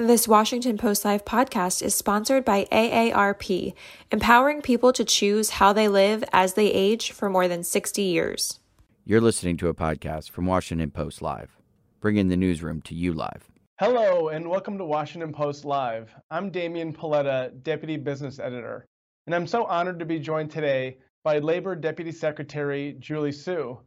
This 0.00 0.26
Washington 0.26 0.78
Post 0.78 1.04
Live 1.04 1.26
podcast 1.26 1.82
is 1.82 1.94
sponsored 1.94 2.42
by 2.42 2.64
AARP, 2.72 3.74
empowering 4.10 4.62
people 4.62 4.94
to 4.94 5.04
choose 5.04 5.50
how 5.50 5.74
they 5.74 5.88
live 5.88 6.24
as 6.32 6.54
they 6.54 6.72
age 6.72 7.10
for 7.10 7.28
more 7.28 7.46
than 7.48 7.62
60 7.62 8.00
years. 8.00 8.60
You're 9.04 9.20
listening 9.20 9.58
to 9.58 9.68
a 9.68 9.74
podcast 9.74 10.30
from 10.30 10.46
Washington 10.46 10.90
Post 10.90 11.20
Live, 11.20 11.54
bringing 12.00 12.28
the 12.28 12.36
newsroom 12.38 12.80
to 12.82 12.94
you 12.94 13.12
live. 13.12 13.50
Hello, 13.78 14.28
and 14.28 14.48
welcome 14.48 14.78
to 14.78 14.86
Washington 14.86 15.34
Post 15.34 15.66
Live. 15.66 16.14
I'm 16.30 16.50
Damian 16.50 16.94
Paletta, 16.94 17.62
Deputy 17.62 17.98
Business 17.98 18.38
Editor, 18.38 18.86
and 19.26 19.34
I'm 19.34 19.46
so 19.46 19.66
honored 19.66 19.98
to 19.98 20.06
be 20.06 20.18
joined 20.18 20.50
today 20.50 20.96
by 21.24 21.40
Labor 21.40 21.76
Deputy 21.76 22.10
Secretary 22.10 22.96
Julie 23.00 23.32
Su. 23.32 23.78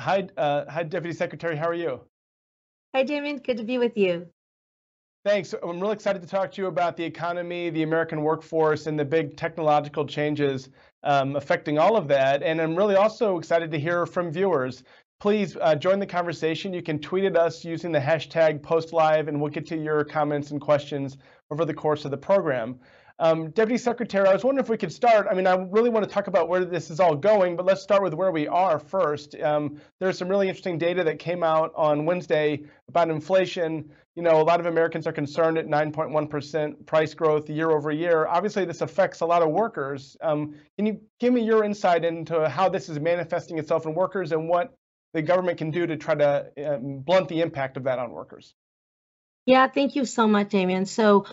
Hi, 0.00 0.26
uh, 0.36 0.64
hi, 0.68 0.82
Deputy 0.82 1.14
Secretary. 1.14 1.54
How 1.54 1.68
are 1.68 1.74
you? 1.74 2.00
Hi, 2.92 3.04
Damian. 3.04 3.36
Good 3.38 3.58
to 3.58 3.64
be 3.64 3.78
with 3.78 3.96
you. 3.96 4.26
Thanks. 5.24 5.54
I'm 5.62 5.80
really 5.80 5.94
excited 5.94 6.20
to 6.20 6.28
talk 6.28 6.52
to 6.52 6.60
you 6.60 6.68
about 6.68 6.98
the 6.98 7.04
economy, 7.04 7.70
the 7.70 7.82
American 7.82 8.20
workforce, 8.20 8.86
and 8.86 8.98
the 8.98 9.06
big 9.06 9.38
technological 9.38 10.06
changes 10.06 10.68
um, 11.02 11.34
affecting 11.36 11.78
all 11.78 11.96
of 11.96 12.08
that. 12.08 12.42
And 12.42 12.60
I'm 12.60 12.76
really 12.76 12.96
also 12.96 13.38
excited 13.38 13.70
to 13.70 13.78
hear 13.78 14.04
from 14.04 14.30
viewers. 14.30 14.84
Please 15.20 15.56
uh, 15.62 15.76
join 15.76 15.98
the 15.98 16.06
conversation. 16.06 16.74
You 16.74 16.82
can 16.82 16.98
tweet 16.98 17.24
at 17.24 17.38
us 17.38 17.64
using 17.64 17.90
the 17.90 17.98
hashtag 17.98 18.60
PostLive, 18.60 19.28
and 19.28 19.40
we'll 19.40 19.50
get 19.50 19.66
to 19.68 19.78
your 19.78 20.04
comments 20.04 20.50
and 20.50 20.60
questions 20.60 21.16
over 21.50 21.64
the 21.64 21.72
course 21.72 22.04
of 22.04 22.10
the 22.10 22.18
program. 22.18 22.78
Um, 23.20 23.50
Deputy 23.50 23.78
Secretary, 23.78 24.26
I 24.26 24.32
was 24.32 24.42
wondering 24.42 24.64
if 24.64 24.68
we 24.68 24.76
could 24.76 24.92
start. 24.92 25.28
I 25.30 25.34
mean, 25.34 25.46
I 25.46 25.54
really 25.54 25.88
want 25.88 26.04
to 26.04 26.10
talk 26.10 26.26
about 26.26 26.48
where 26.48 26.64
this 26.64 26.90
is 26.90 26.98
all 26.98 27.14
going, 27.14 27.54
but 27.54 27.64
let's 27.64 27.80
start 27.80 28.02
with 28.02 28.12
where 28.12 28.32
we 28.32 28.48
are 28.48 28.80
first. 28.80 29.36
Um, 29.40 29.80
there's 30.00 30.18
some 30.18 30.28
really 30.28 30.48
interesting 30.48 30.78
data 30.78 31.04
that 31.04 31.20
came 31.20 31.44
out 31.44 31.72
on 31.76 32.06
Wednesday 32.06 32.64
about 32.88 33.10
inflation. 33.10 33.88
You 34.16 34.22
know, 34.24 34.40
a 34.40 34.42
lot 34.42 34.58
of 34.58 34.66
Americans 34.66 35.06
are 35.06 35.12
concerned 35.12 35.58
at 35.58 35.66
9.1% 35.66 36.86
price 36.86 37.14
growth 37.14 37.48
year 37.48 37.70
over 37.70 37.92
year. 37.92 38.26
Obviously, 38.26 38.64
this 38.64 38.80
affects 38.80 39.20
a 39.20 39.26
lot 39.26 39.42
of 39.42 39.50
workers. 39.50 40.16
Um, 40.20 40.56
can 40.76 40.86
you 40.86 41.00
give 41.20 41.32
me 41.32 41.42
your 41.42 41.62
insight 41.62 42.04
into 42.04 42.48
how 42.48 42.68
this 42.68 42.88
is 42.88 42.98
manifesting 42.98 43.58
itself 43.58 43.86
in 43.86 43.94
workers 43.94 44.32
and 44.32 44.48
what 44.48 44.74
the 45.12 45.22
government 45.22 45.58
can 45.58 45.70
do 45.70 45.86
to 45.86 45.96
try 45.96 46.16
to 46.16 46.50
um, 46.66 46.98
blunt 46.98 47.28
the 47.28 47.42
impact 47.42 47.76
of 47.76 47.84
that 47.84 48.00
on 48.00 48.10
workers? 48.10 48.54
Yeah, 49.46 49.68
thank 49.68 49.94
you 49.94 50.04
so 50.04 50.26
much, 50.26 50.48
Damian. 50.48 50.86
So 50.86 51.26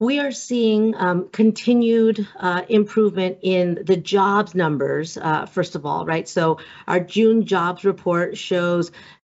we 0.00 0.20
are 0.20 0.30
seeing 0.30 0.94
um, 0.96 1.28
continued 1.30 2.26
uh, 2.38 2.62
improvement 2.68 3.38
in 3.42 3.82
the 3.84 3.96
jobs 3.96 4.54
numbers, 4.54 5.16
uh, 5.16 5.46
first 5.46 5.74
of 5.74 5.84
all, 5.84 6.06
right? 6.06 6.28
So 6.28 6.58
our 6.86 7.00
June 7.00 7.44
jobs 7.44 7.84
report 7.84 8.36
shows 8.36 8.92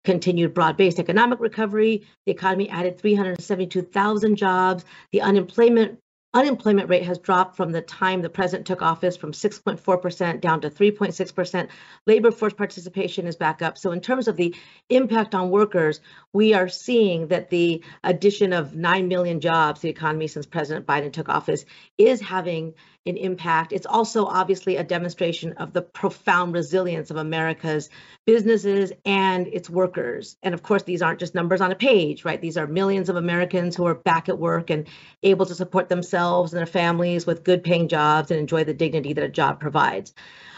continued 0.05 0.55
broad-based 0.55 0.99
economic 0.99 1.41
recovery. 1.41 2.07
The 2.27 2.33
economy 2.33 2.69
added 2.69 2.99
372,000 2.99 4.37
jobs. 4.37 4.85
The 5.13 5.23
unemployment 5.23 5.99
unemployment 6.33 6.89
rate 6.89 7.05
has 7.05 7.19
dropped 7.19 7.57
from 7.57 7.73
the 7.73 7.83
time 7.83 8.23
the 8.23 8.31
president 8.31 8.67
took 8.67 8.83
office 8.83 9.17
from 9.17 9.33
6.4% 9.33 10.41
down 10.41 10.61
to 10.61 10.71
3.6%. 10.71 11.69
Labor 12.07 12.31
force 12.31 12.53
participation 12.53 13.27
is 13.27 13.35
back 13.35 13.63
up. 13.63 13.77
So, 13.77 13.91
in 13.91 14.01
terms 14.01 14.29
of 14.29 14.37
the 14.37 14.55
impact 14.89 15.35
on 15.35 15.51
workers, 15.51 16.01
we 16.33 16.55
are 16.55 16.69
seeing 16.69 17.29
that 17.29 17.51
the 17.51 17.83
addition 18.05 18.53
of 18.53 18.77
9 18.77 19.09
million 19.09 19.41
jobs, 19.41 19.81
the 19.81 19.89
economy 19.89 20.29
since 20.29 20.47
President 20.47 20.87
Biden 20.87 21.13
took 21.13 21.29
office, 21.29 21.65
is 21.99 22.21
having 22.21 22.75
an 23.07 23.17
impact. 23.17 23.73
It's 23.73 23.87
also 23.87 24.27
obviously 24.27 24.77
a 24.77 24.85
demonstration 24.85 25.55
of 25.55 25.73
the 25.73 25.81
profound 25.81 26.53
resilience 26.53 27.11
of 27.11 27.17
America's 27.17 27.89
businesses 28.27 28.93
and 29.07 29.47
its 29.49 29.71
workers. 29.71 30.37
And 30.43 30.53
of 30.53 30.63
course, 30.63 30.83
these 30.83 31.01
aren't 31.01 31.19
just 31.19 31.35
numbers 31.35 31.63
on 31.63 31.73
a 31.73 31.77
page, 31.77 32.27
right? 32.27 32.41
These 32.41 32.59
are 32.59 32.67
millions 32.67 33.09
of 33.09 33.17
Americans 33.17 33.75
who 33.75 33.87
are 33.87 33.95
back 33.95 34.29
at 34.29 34.39
work 34.39 34.69
and 34.69 34.87
able 35.23 35.47
to 35.47 35.55
support 35.55 35.89
themselves 35.89 36.20
and 36.21 36.59
their 36.59 36.67
families 36.67 37.27
with 37.27 37.45
good 37.45 37.65
paying 37.65 37.89
jobs 37.89 38.31
and 38.31 38.39
enjoy 38.39 38.65
the 38.65 38.75
dignity 38.75 39.13
that 39.13 39.25
a 39.25 39.29
job 39.29 39.61
provides. 39.61 40.15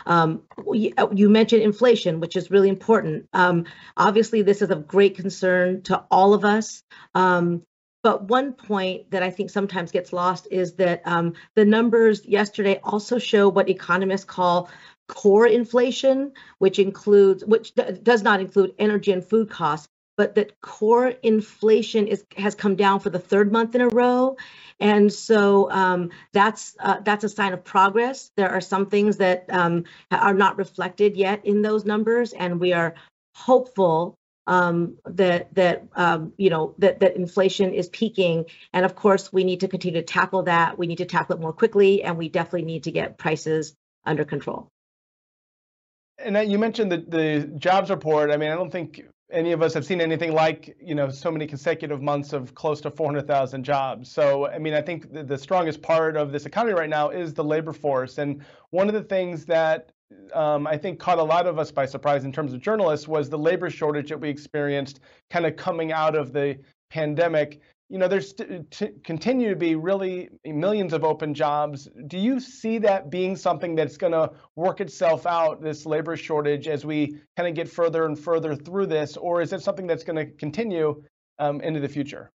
Um, 0.07 0.43
you 0.73 1.29
mentioned 1.29 1.63
inflation, 1.63 2.21
which 2.21 2.37
is 2.37 2.51
really 2.51 2.69
important. 2.69 3.29
Um, 3.33 3.67
obviously, 3.97 4.43
this 4.43 4.63
is 4.63 4.71
of 4.71 4.87
great 4.87 5.17
concern 5.17 5.83
to 5.83 6.05
all 6.11 6.35
of 6.35 6.45
us. 6.45 6.83
Um, 7.15 7.63
but 8.03 8.25
one 8.25 8.53
point 8.53 9.11
that 9.13 9.23
I 9.23 9.31
think 9.31 9.51
sometimes 9.51 9.93
gets 9.93 10.13
lost 10.13 10.49
is 10.51 10.75
that 10.75 11.03
um, 11.05 11.35
the 11.55 11.65
numbers 11.65 12.27
yesterday 12.27 12.81
also 12.83 13.19
show 13.19 13.49
what 13.49 13.69
economists 13.69 14.25
call 14.25 14.69
core 15.09 15.47
inflation, 15.47 16.33
which 16.59 16.81
includes, 16.81 17.45
which 17.45 17.75
does 18.03 18.23
not 18.23 18.41
include 18.41 18.75
energy 18.79 19.13
and 19.13 19.25
food 19.25 19.51
costs, 19.51 19.89
but 20.17 20.35
that 20.35 20.61
core 20.61 21.09
inflation 21.09 22.07
is 22.07 22.25
has 22.37 22.55
come 22.55 22.77
down 22.77 23.01
for 23.01 23.11
the 23.11 23.19
third 23.19 23.53
month 23.53 23.75
in 23.75 23.81
a 23.81 23.89
row, 23.89 24.37
and 24.81 25.13
so 25.13 25.71
um, 25.71 26.11
that's 26.33 26.77
uh, 26.81 27.01
that's 27.01 27.25
a 27.25 27.29
sign 27.29 27.53
of 27.53 27.65
progress. 27.65 28.31
There 28.37 28.51
are 28.51 28.61
some 28.61 28.87
things 28.87 29.19
that 29.19 29.47
um, 29.51 29.85
are 30.11 30.35
not 30.35 30.59
reflected 30.59 31.17
yet 31.17 31.45
in 31.47 31.63
those 31.63 31.85
numbers, 31.85 32.33
and 32.33 32.61
we 32.61 32.73
are 32.73 32.95
hopeful 33.35 34.15
um, 34.47 34.99
that 35.05 35.55
that 35.55 35.85
um, 35.95 36.33
you 36.37 36.51
know 36.51 36.75
that 36.79 37.01
that 37.01 37.17
inflation 37.17 37.73
is 37.73 37.89
peaking, 37.89 38.47
and 38.73 38.85
of 38.85 38.95
course 38.95 39.33
we 39.33 39.45
need 39.45 39.61
to 39.61 39.69
continue 39.69 40.01
to 40.01 40.07
tackle 40.07 40.45
that. 40.45 40.79
We 40.79 40.87
need 40.87 40.99
to 40.99 41.05
tackle 41.05 41.37
it 41.37 41.41
more 41.41 41.53
quickly, 41.53 42.03
and 42.03 42.19
we 42.19 42.29
definitely 42.29 42.65
need 42.65 42.85
to 42.85 42.91
get 42.91 43.19
prices 43.19 43.75
under 44.05 44.25
control. 44.25 44.69
And 46.19 46.51
you 46.51 46.59
mentioned 46.59 46.91
the 46.91 46.99
the 46.99 47.53
jobs 47.57 47.91
report. 47.91 48.31
I 48.31 48.37
mean, 48.37 48.51
I 48.51 48.55
don't 48.55 48.71
think 48.71 49.03
any 49.33 49.53
of 49.53 49.63
us 49.63 49.75
have 49.75 49.85
seen 49.85 50.01
anything 50.01 50.33
like 50.33 50.77
you 50.81 50.95
know 50.95 51.09
so 51.11 51.31
many 51.31 51.47
consecutive 51.47 52.03
months 52.03 52.33
of 52.33 52.55
close 52.55 52.81
to 52.83 52.91
400,000 52.91 53.65
jobs. 53.65 54.11
So 54.11 54.47
I 54.49 54.59
mean, 54.59 54.75
I 54.75 54.83
think 54.83 55.13
the, 55.13 55.25
the 55.25 55.39
strongest 55.39 55.83
part 55.83 56.17
of 56.17 56.31
this 56.31 56.47
economy 56.47 56.75
right 56.75 56.91
now 56.91 57.11
is 57.11 57.35
the 57.35 57.45
labor 57.45 57.73
force, 57.73 58.19
and 58.19 58.45
one 58.71 58.89
of 58.89 58.95
the 58.95 59.03
things 59.03 59.45
that 59.47 59.93
um, 60.35 60.67
I 60.67 60.77
think 60.77 60.99
caught 60.99 61.19
a 61.19 61.23
lot 61.23 61.47
of 61.47 61.59
us 61.59 61.71
by 61.71 61.87
surprise 61.87 62.25
in 62.25 62.33
terms 62.33 62.53
of 62.53 62.61
journalists 62.61 63.09
was 63.09 63.29
the 63.29 63.39
labor 63.39 63.71
shortage 63.71 64.11
that 64.11 64.21
we 64.21 64.29
experienced 64.29 65.01
kind 65.31 65.47
of 65.47 65.57
coming 65.57 65.93
out 65.93 66.15
of 66.15 66.33
the 66.33 66.59
pandemic. 66.91 67.61
You 67.93 67.99
know, 67.99 68.09
there's 68.09 68.33
continue 69.05 69.51
to 69.51 69.57
be 69.57 69.75
really 69.75 70.31
millions 70.47 70.95
of 70.95 71.05
open 71.05 71.35
jobs. 71.35 71.91
Do 72.07 72.17
you 72.17 72.41
see 72.41 72.79
that 72.79 73.11
being 73.11 73.37
something 73.37 73.75
that's 73.75 73.99
going 73.99 74.15
to 74.15 74.33
work 74.57 74.81
itself 74.81 75.27
out, 75.27 75.61
this 75.61 75.85
labor 75.85 76.17
shortage, 76.17 76.69
as 76.69 76.87
we 76.87 77.19
kind 77.37 77.51
of 77.51 77.55
get 77.55 77.69
further 77.69 78.07
and 78.07 78.19
further 78.19 78.57
through 78.57 78.87
this, 78.87 79.19
or 79.19 79.43
is 79.43 79.53
it 79.53 79.61
something 79.61 79.87
that's 79.87 80.05
going 80.05 80.17
to 80.17 80.25
continue 80.25 81.05
um, 81.39 81.61
into 81.61 81.81
the 81.81 81.89
future? 81.89 82.31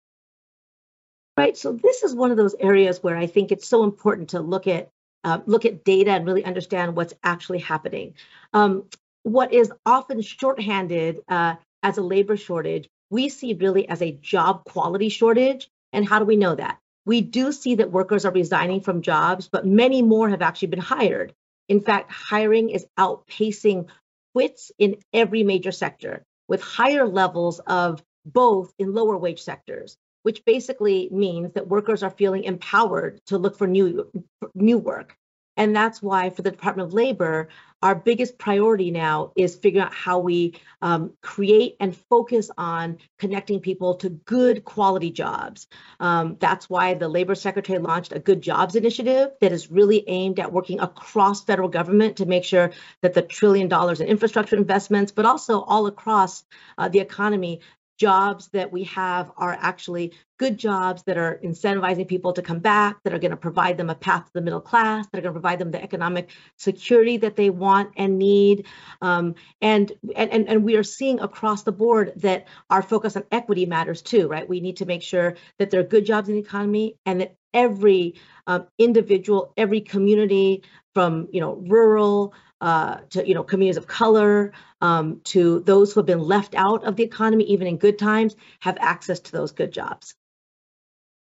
Right. 1.38 1.56
So 1.56 1.72
this 1.72 2.04
is 2.04 2.14
one 2.14 2.32
of 2.32 2.38
those 2.38 2.56
areas 2.60 3.02
where 3.02 3.16
I 3.16 3.28
think 3.28 3.54
it's 3.54 3.66
so 3.66 3.86
important 3.86 4.32
to 4.32 4.42
look 4.42 4.68
at 4.68 4.90
uh, 5.24 5.40
look 5.46 5.64
at 5.64 5.86
data 5.86 6.12
and 6.12 6.26
really 6.26 6.44
understand 6.44 6.98
what's 6.98 7.14
actually 7.24 7.60
happening. 7.60 8.16
Um, 8.52 8.84
what 9.24 9.54
is 9.54 9.72
often 9.86 10.22
shorthanded 10.22 11.22
uh, 11.30 11.56
as 11.82 11.98
a 11.98 12.02
labor 12.02 12.36
shortage, 12.36 12.90
we 13.10 13.30
see 13.30 13.54
really 13.54 13.88
as 13.88 14.02
a 14.02 14.12
job 14.12 14.66
quality 14.66 15.10
shortage. 15.10 15.70
And 15.94 16.08
how 16.08 16.20
do 16.20 16.26
we 16.26 16.36
know 16.36 16.56
that? 16.56 16.80
We 17.06 17.22
do 17.22 17.52
see 17.52 17.76
that 17.76 17.92
workers 17.92 18.26
are 18.26 18.32
resigning 18.32 18.82
from 18.82 19.02
jobs, 19.02 19.48
but 19.48 19.66
many 19.66 20.02
more 20.02 20.30
have 20.30 20.42
actually 20.42 20.70
been 20.70 20.80
hired. 20.80 21.34
In 21.70 21.82
fact, 21.82 22.12
hiring 22.12 22.70
is 22.70 22.86
outpacing 22.98 23.88
quits 24.34 24.72
in 24.78 24.98
every 25.14 25.44
major 25.44 25.72
sector, 25.72 26.24
with 26.48 26.62
higher 26.62 27.08
levels 27.08 27.60
of 27.60 28.04
both 28.26 28.74
in 28.80 28.94
lower 28.94 29.18
wage 29.18 29.42
sectors 29.42 29.98
which 30.26 30.44
basically 30.44 31.08
means 31.12 31.54
that 31.54 31.68
workers 31.68 32.02
are 32.02 32.10
feeling 32.10 32.46
empowered 32.46 33.24
to 33.28 33.38
look 33.38 33.56
for 33.56 33.68
new 33.68 34.10
new 34.56 34.80
work. 34.80 35.16
And 35.58 35.76
that's 35.76 36.02
why 36.02 36.30
for 36.30 36.42
the 36.42 36.52
Department 36.52 36.88
of 36.88 36.94
Labor, 36.94 37.50
our 37.82 37.96
biggest 37.96 38.38
priority 38.38 38.90
now 38.90 39.32
is 39.36 39.56
figuring 39.56 39.86
out 39.86 39.94
how 39.94 40.20
we 40.20 40.60
um, 40.82 41.14
create 41.22 41.76
and 41.80 41.96
focus 41.96 42.50
on 42.58 42.98
connecting 43.20 43.60
people 43.60 43.96
to 43.96 44.10
good 44.10 44.66
quality 44.66 45.12
jobs. 45.12 45.68
Um, 46.00 46.38
that's 46.40 46.70
why 46.70 46.96
the 46.96 47.08
Labor 47.08 47.36
Secretary 47.36 47.78
launched 47.78 48.12
a 48.12 48.20
Good 48.20 48.42
Jobs 48.42 48.76
Initiative 48.76 49.32
that 49.40 49.52
is 49.52 49.70
really 49.70 50.04
aimed 50.08 50.40
at 50.40 50.52
working 50.52 50.80
across 50.80 51.44
federal 51.44 51.70
government 51.70 52.18
to 52.18 52.26
make 52.26 52.44
sure 52.44 52.72
that 53.02 53.14
the 53.14 53.22
trillion 53.22 53.68
dollars 53.68 54.02
in 54.02 54.08
infrastructure 54.08 54.56
investments, 54.56 55.12
but 55.12 55.26
also 55.26 55.62
all 55.62 55.86
across 55.86 56.44
uh, 56.78 56.90
the 56.90 57.00
economy, 57.00 57.62
jobs 57.98 58.50
that 58.50 58.72
we 58.72 58.84
have 58.86 59.32
are 59.38 59.58
actually 59.60 60.14
good 60.38 60.58
jobs 60.58 61.04
that 61.04 61.18
are 61.18 61.40
incentivizing 61.44 62.08
people 62.08 62.34
to 62.34 62.42
come 62.42 62.60
back, 62.60 62.98
that 63.04 63.14
are 63.14 63.20
going 63.20 63.32
to 63.32 63.38
provide 63.38 63.78
them 63.78 63.90
a 63.90 63.96
path 63.96 64.26
to 64.26 64.32
the 64.34 64.42
middle 64.42 64.60
class, 64.60 65.08
that 65.08 65.20
are 65.20 65.22
going 65.22 65.34
to 65.34 65.40
provide 65.40 65.60
them 65.60 65.72
the 65.72 65.82
economic 65.82 66.30
security 66.58 67.18
that 67.18 67.36
they 67.36 67.50
want 67.50 67.92
and 67.96 68.20
need. 68.20 68.66
Um, 69.02 69.36
and, 69.62 69.92
and, 70.16 70.50
and 70.50 70.64
we 70.64 70.76
are 70.76 70.84
seeing 70.84 71.22
across 71.22 71.64
the 71.64 71.72
board 71.72 72.12
that 72.18 72.48
our 72.70 72.82
focus 72.82 73.16
on 73.16 73.24
equity 73.32 73.66
matters 73.66 74.02
too, 74.02 74.28
right? 74.28 74.48
We 74.48 74.60
need 74.60 74.78
to 74.78 74.86
make 74.86 75.02
sure 75.02 75.36
that 75.58 75.72
there 75.72 75.80
are 75.80 75.84
good 75.84 76.06
jobs 76.06 76.28
in 76.28 76.36
the 76.36 76.42
economy 76.42 76.98
and 77.06 77.22
that 77.22 77.36
every 77.56 78.14
um, 78.46 78.68
individual, 78.78 79.54
every 79.58 79.82
community 79.82 80.62
from 80.94 81.28
you 81.32 81.42
know 81.42 81.56
rural 81.68 82.34
uh, 82.62 82.98
to 83.10 83.28
you 83.28 83.34
know 83.34 83.44
communities 83.44 83.78
of 83.78 83.88
color 83.88 84.54
um, 84.82 85.22
to 85.24 85.62
those 85.62 85.94
who 85.94 86.00
have 86.00 86.06
been 86.06 86.20
left 86.20 86.54
out 86.56 86.84
of 86.84 86.96
the 86.96 87.04
economy 87.04 87.44
even 87.46 87.68
in 87.68 87.78
good 87.78 87.98
times 87.98 88.36
have 88.60 88.78
access 88.80 89.20
to 89.20 89.32
those 89.32 89.52
good 89.52 89.72
jobs 89.72 90.16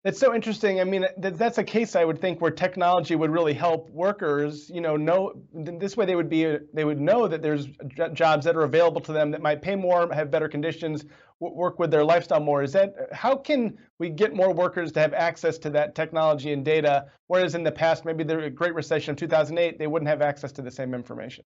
It's 0.03 0.19
so 0.19 0.33
interesting. 0.33 0.81
I 0.81 0.83
mean, 0.83 1.05
that's 1.17 1.59
a 1.59 1.63
case 1.63 1.95
I 1.95 2.03
would 2.03 2.19
think 2.19 2.41
where 2.41 2.49
technology 2.49 3.15
would 3.15 3.29
really 3.29 3.53
help 3.53 3.87
workers. 3.91 4.67
You 4.67 4.81
know, 4.81 4.97
know 4.97 5.33
this 5.53 5.95
way 5.95 6.07
they 6.07 6.15
would 6.15 6.29
be 6.29 6.57
they 6.73 6.83
would 6.83 6.99
know 6.99 7.27
that 7.27 7.43
there's 7.43 7.67
jobs 8.13 8.45
that 8.45 8.55
are 8.55 8.63
available 8.63 9.01
to 9.01 9.13
them 9.13 9.29
that 9.31 9.43
might 9.43 9.61
pay 9.61 9.75
more, 9.75 10.11
have 10.11 10.31
better 10.31 10.49
conditions, 10.49 11.05
work 11.39 11.77
with 11.77 11.91
their 11.91 12.03
lifestyle 12.03 12.39
more. 12.39 12.63
Is 12.63 12.73
that 12.73 12.95
how 13.13 13.35
can 13.35 13.77
we 13.99 14.09
get 14.09 14.33
more 14.33 14.51
workers 14.51 14.91
to 14.93 14.99
have 14.99 15.13
access 15.13 15.59
to 15.59 15.69
that 15.71 15.93
technology 15.93 16.51
and 16.51 16.65
data? 16.65 17.05
Whereas 17.27 17.53
in 17.53 17.63
the 17.63 17.71
past, 17.71 18.03
maybe 18.03 18.23
the 18.23 18.49
Great 18.49 18.73
Recession 18.73 19.11
of 19.11 19.17
2008, 19.17 19.77
they 19.77 19.85
wouldn't 19.85 20.09
have 20.09 20.23
access 20.23 20.51
to 20.53 20.63
the 20.63 20.71
same 20.71 20.95
information. 20.95 21.43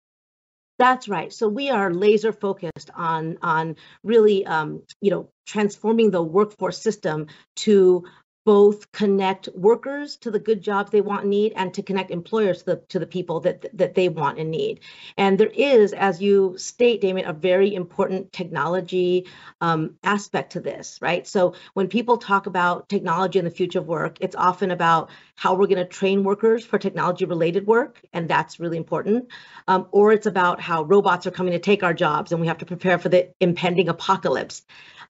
That's 0.78 1.08
right. 1.08 1.32
So 1.32 1.48
we 1.48 1.70
are 1.70 1.94
laser 1.94 2.34
focused 2.34 2.90
on 2.96 3.38
on 3.42 3.76
really 4.04 4.46
um, 4.46 4.84
you 5.02 5.12
know 5.12 5.30
transforming 5.46 6.12
the 6.12 6.24
workforce 6.24 6.82
system 6.82 7.28
to 7.58 8.04
both 8.46 8.92
connect 8.92 9.50
workers 9.56 10.18
to 10.18 10.32
the 10.32 10.40
good 10.40 10.62
jobs 10.62 10.92
they 10.92 11.02
want 11.02 11.24
and 11.24 11.32
need 11.32 11.52
and 11.56 11.74
to 11.74 11.82
connect 11.82 12.12
employers 12.12 12.60
to 12.60 12.66
the, 12.66 12.76
to 12.88 13.00
the 13.00 13.08
people 13.08 13.40
that, 13.42 13.66
that 13.78 13.96
they 13.96 14.08
want 14.08 14.40
and 14.40 14.52
need. 14.52 14.80
And 15.18 15.38
there 15.38 15.52
is, 15.54 15.94
as 15.94 16.22
you 16.22 16.58
state, 16.58 17.02
Damian, 17.02 17.28
a 17.28 17.34
very 17.34 17.74
important 17.74 18.32
technology 18.32 19.26
um, 19.62 19.96
aspect 20.04 20.54
to 20.54 20.60
this, 20.60 21.00
right? 21.02 21.28
So 21.28 21.56
when 21.74 21.88
people 21.88 22.18
talk 22.18 22.46
about 22.46 22.88
technology 22.88 23.40
in 23.40 23.46
the 23.46 23.52
future 23.52 23.80
of 23.80 23.88
work, 23.88 24.18
it's 24.22 24.36
often 24.36 24.70
about 24.72 25.10
how 25.36 25.56
we're 25.56 25.68
going 25.68 25.78
to 25.78 25.86
train 25.86 26.24
workers 26.24 26.64
for 26.64 26.78
technology 26.78 27.26
related 27.26 27.66
work, 27.66 28.00
and 28.14 28.30
that's 28.30 28.60
really 28.60 28.78
important. 28.78 29.28
Um, 29.68 29.88
or 29.92 30.12
it's 30.12 30.28
about 30.28 30.62
how 30.62 30.84
robots 30.84 31.26
are 31.26 31.32
coming 31.32 31.54
to 31.54 31.60
take 31.60 31.82
our 31.82 31.94
jobs 31.94 32.32
and 32.32 32.40
we 32.40 32.48
have 32.48 32.60
to 32.60 32.66
prepare 32.66 33.00
for 33.00 33.10
the 33.10 33.34
impending 33.40 33.90
apocalypse. 33.90 34.62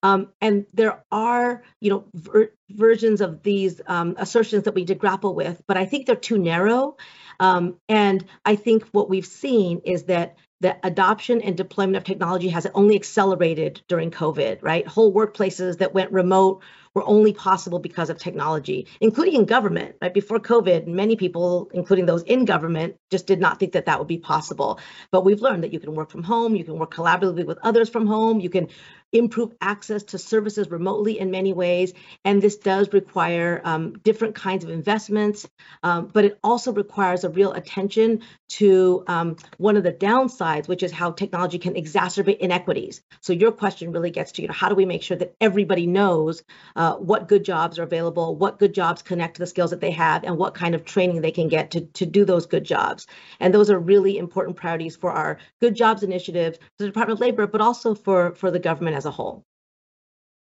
Um, 0.04 0.30
and 0.42 0.66
there 0.74 1.04
are, 1.12 1.64
you 1.80 1.90
know, 1.90 2.50
versions 2.70 3.22
of 3.22 3.44
these 3.44 3.82
um, 3.88 4.16
assertions 4.18 4.64
that 4.64 4.76
we 4.76 4.86
did 4.86 5.00
grapple 5.00 5.36
with, 5.36 5.62
but 5.68 5.78
I 5.78 5.86
think 5.86 6.06
they're 6.06 6.16
too 6.16 6.38
narrow. 6.38 6.98
Um, 7.40 7.78
and 7.90 8.26
I 8.44 8.56
think 8.56 8.86
what 8.92 9.10
we've 9.10 9.26
seen 9.26 9.82
is 9.86 10.04
that 10.04 10.38
the 10.62 10.78
adoption 10.84 11.42
and 11.42 11.58
deployment 11.58 11.98
of 11.98 12.06
technology 12.06 12.50
has 12.50 12.66
only 12.74 12.96
accelerated 12.96 13.82
during 13.88 14.10
COVID, 14.10 14.60
right? 14.62 14.88
Whole 14.88 15.14
workplaces 15.14 15.80
that 15.80 15.94
went 15.94 16.14
remote 16.14 16.64
were 16.94 17.04
only 17.06 17.34
possible 17.34 17.80
because 17.80 18.10
of 18.10 18.18
technology, 18.18 18.88
including 19.02 19.36
in 19.36 19.46
government. 19.46 19.98
Right 20.02 20.14
before 20.14 20.40
COVID, 20.40 20.88
many 20.88 21.18
people, 21.18 21.70
including 21.74 22.06
those 22.06 22.24
in 22.24 22.46
government, 22.46 22.96
just 23.12 23.28
did 23.28 23.42
not 23.42 23.60
think 23.60 23.74
that 23.74 23.88
that 23.88 24.00
would 24.00 24.08
be 24.08 24.18
possible. 24.18 24.80
But 25.12 25.26
we've 25.26 25.42
learned 25.42 25.64
that 25.64 25.74
you 25.74 25.80
can 25.82 25.94
work 25.94 26.10
from 26.10 26.24
home, 26.24 26.56
you 26.56 26.64
can 26.64 26.80
work 26.80 26.94
collaboratively 26.94 27.46
with 27.46 27.60
others 27.62 27.90
from 27.90 28.08
home, 28.08 28.40
you 28.40 28.50
can 28.50 28.70
improve 29.16 29.54
access 29.62 30.04
to 30.04 30.18
services 30.18 30.70
remotely 30.70 31.20
in 31.20 31.32
many 31.32 31.54
ways. 31.54 31.94
And 32.24 32.42
this 32.42 32.58
does 32.58 32.92
require 32.94 33.62
um, 33.64 33.94
different 34.04 34.36
kinds 34.36 34.64
of 34.64 34.70
investments, 34.70 35.48
um, 35.84 36.08
but 36.14 36.26
it 36.26 36.40
also 36.44 36.74
requires 36.74 37.24
a 37.24 37.30
real 37.30 37.54
attention 37.54 38.22
to 38.48 39.04
um, 39.08 39.38
one 39.58 39.78
of 39.78 39.84
the 39.84 39.94
downsides, 39.94 40.68
which 40.68 40.84
is 40.84 40.92
how 40.92 41.12
technology 41.12 41.58
can 41.58 41.74
exacerbate 41.74 42.38
inequities. 42.38 43.02
So 43.22 43.34
your 43.34 43.52
question 43.52 43.92
really 43.92 44.12
gets 44.12 44.34
to, 44.34 44.42
you 44.42 44.48
know, 44.48 44.54
how 44.54 44.70
do 44.70 44.76
we 44.76 44.86
make 44.86 45.04
sure 45.04 45.18
that 45.18 45.36
everybody 45.40 45.88
knows 45.88 46.44
uh, 46.76 46.96
what 46.96 47.28
good 47.28 47.44
jobs 47.44 47.80
are 47.80 47.84
available, 47.84 48.36
what 48.36 48.60
good 48.60 48.74
jobs 48.74 49.02
connect 49.02 49.36
to 49.36 49.40
the 49.40 49.48
skills 49.48 49.72
that 49.72 49.82
they 49.82 49.92
have, 49.92 50.24
and 50.24 50.38
what 50.38 50.54
kind 50.54 50.76
of 50.76 50.86
training 50.86 51.22
they 51.22 51.32
can 51.32 51.48
get 51.48 51.72
to, 51.72 51.82
to 51.82 52.06
do 52.06 52.26
those 52.26 52.46
good 52.46 52.64
jobs. 52.64 53.08
And 53.40 53.54
those 53.54 53.70
are 53.70 53.80
really 53.80 54.18
important 54.18 54.58
priorities 54.58 54.96
for 54.96 55.12
our 55.12 55.38
good 55.62 55.76
jobs 55.76 56.04
initiative, 56.04 56.60
the 56.78 56.86
Department 56.86 57.18
of 57.18 57.22
Labor, 57.22 57.48
but 57.48 57.62
also 57.62 57.96
for, 57.96 58.36
for 58.36 58.52
the 58.52 58.60
government 58.60 58.96
as 58.96 59.05
a 59.06 59.12
whole. 59.12 59.44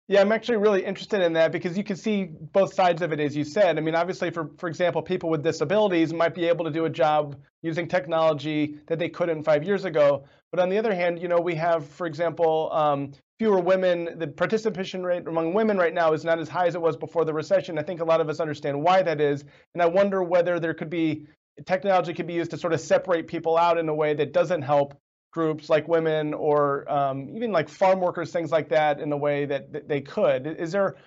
Yeah, 0.08 0.20
I'm 0.20 0.32
actually 0.34 0.58
really 0.58 0.84
interested 0.84 1.22
in 1.22 1.32
that 1.34 1.54
because 1.54 1.78
you 1.78 1.86
can 1.86 1.96
see 1.96 2.26
both 2.26 2.74
sides 2.74 3.02
of 3.02 3.14
it, 3.14 3.22
as 3.22 3.34
you 3.34 3.46
said. 3.46 3.78
I 3.78 3.82
mean, 3.82 3.96
obviously, 3.96 4.30
for 4.30 4.52
for 4.58 4.68
example, 4.68 5.02
people 5.02 5.30
with 5.30 5.42
disabilities 5.42 6.12
might 6.12 6.36
be 6.36 6.50
able 6.50 6.66
to 6.66 6.72
do 6.72 6.84
a 6.84 6.90
job 6.90 7.38
using 7.62 7.88
technology 7.88 8.80
that 8.88 9.00
they 9.00 9.08
couldn't 9.08 9.44
five 9.44 9.64
years 9.64 9.86
ago. 9.86 10.26
But 10.52 10.60
on 10.60 10.68
the 10.68 10.78
other 10.78 10.94
hand, 10.94 11.22
you 11.22 11.30
know, 11.30 11.40
we 11.40 11.56
have, 11.56 11.88
for 11.88 12.08
example, 12.08 12.70
um, 12.74 13.14
fewer 13.40 13.62
women. 13.62 14.20
The 14.20 14.28
participation 14.28 15.02
rate 15.02 15.28
among 15.28 15.54
women 15.54 15.78
right 15.78 15.94
now 15.94 16.12
is 16.12 16.26
not 16.26 16.40
as 16.40 16.50
high 16.50 16.68
as 16.68 16.76
it 16.76 16.82
was 16.82 16.98
before 16.98 17.24
the 17.24 17.34
recession. 17.34 17.80
I 17.80 17.84
think 17.84 18.02
a 18.02 18.06
lot 18.06 18.20
of 18.20 18.28
us 18.28 18.42
understand 18.42 18.82
why 18.82 19.02
that 19.04 19.22
is, 19.22 19.46
and 19.74 19.82
I 19.82 19.86
wonder 19.86 20.24
whether 20.24 20.60
there 20.60 20.74
could 20.74 20.90
be 20.90 21.26
technology 21.66 22.14
could 22.14 22.28
be 22.28 22.34
used 22.34 22.52
to 22.52 22.58
sort 22.58 22.74
of 22.74 22.82
separate 22.82 23.28
people 23.28 23.58
out 23.58 23.78
in 23.78 23.88
a 23.88 23.96
way 23.96 24.14
that 24.14 24.34
doesn't 24.34 24.62
help 24.62 25.01
groups 25.32 25.70
like 25.70 25.88
women 25.88 26.34
or 26.34 26.92
um, 26.92 27.30
even 27.30 27.52
like 27.52 27.70
farm 27.70 28.00
workers, 28.00 28.32
things 28.32 28.52
like 28.52 28.70
that, 28.70 29.00
in 29.00 29.10
the 29.10 29.18
way 29.18 29.46
that, 29.46 29.88
they 29.88 30.02
could? 30.02 30.46
Is 30.46 30.74
there 30.74 30.98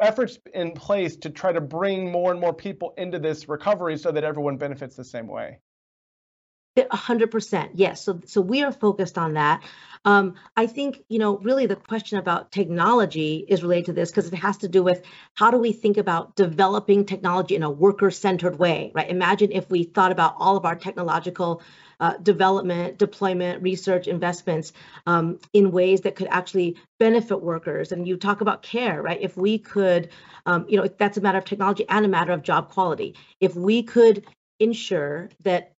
efforts 0.00 0.38
in 0.52 0.72
place 0.72 1.16
to 1.16 1.30
try 1.30 1.52
to 1.52 1.60
bring 1.60 2.10
more 2.10 2.32
and 2.32 2.40
more 2.40 2.52
people 2.52 2.92
into 2.96 3.18
this 3.18 3.48
recovery 3.48 3.96
so 3.96 4.10
that 4.10 4.24
everyone 4.24 4.56
benefits 4.56 4.96
the 4.96 5.04
same 5.04 5.28
way? 5.28 5.58
A 6.90 6.96
hundred 6.96 7.30
percent, 7.30 7.72
yes. 7.74 8.02
So, 8.02 8.20
so 8.24 8.40
we 8.40 8.62
are 8.62 8.72
focused 8.72 9.18
on 9.18 9.34
that. 9.34 9.62
Um, 10.06 10.36
I 10.56 10.66
think 10.66 11.02
you 11.10 11.18
know, 11.18 11.36
really, 11.36 11.66
the 11.66 11.76
question 11.76 12.18
about 12.18 12.50
technology 12.50 13.44
is 13.46 13.62
related 13.62 13.86
to 13.86 13.92
this 13.92 14.10
because 14.10 14.32
it 14.32 14.36
has 14.36 14.56
to 14.58 14.68
do 14.68 14.82
with 14.82 15.02
how 15.34 15.50
do 15.50 15.58
we 15.58 15.72
think 15.72 15.98
about 15.98 16.34
developing 16.34 17.04
technology 17.04 17.56
in 17.56 17.62
a 17.62 17.70
worker-centered 17.70 18.58
way, 18.58 18.90
right? 18.94 19.10
Imagine 19.10 19.52
if 19.52 19.70
we 19.70 19.84
thought 19.84 20.12
about 20.12 20.34
all 20.38 20.56
of 20.56 20.64
our 20.64 20.74
technological 20.74 21.62
uh, 22.02 22.16
development, 22.18 22.98
deployment, 22.98 23.62
research, 23.62 24.08
investments 24.08 24.72
um, 25.06 25.38
in 25.52 25.70
ways 25.70 26.00
that 26.00 26.16
could 26.16 26.26
actually 26.30 26.76
benefit 26.98 27.40
workers. 27.40 27.92
And 27.92 28.06
you 28.08 28.16
talk 28.16 28.40
about 28.40 28.62
care, 28.62 29.00
right? 29.00 29.20
If 29.22 29.36
we 29.36 29.58
could, 29.58 30.10
um, 30.44 30.66
you 30.68 30.76
know, 30.76 30.88
that's 30.98 31.16
a 31.16 31.20
matter 31.20 31.38
of 31.38 31.44
technology 31.44 31.86
and 31.88 32.04
a 32.04 32.08
matter 32.08 32.32
of 32.32 32.42
job 32.42 32.70
quality. 32.70 33.14
If 33.40 33.54
we 33.54 33.84
could 33.84 34.26
ensure 34.58 35.30
that 35.44 35.72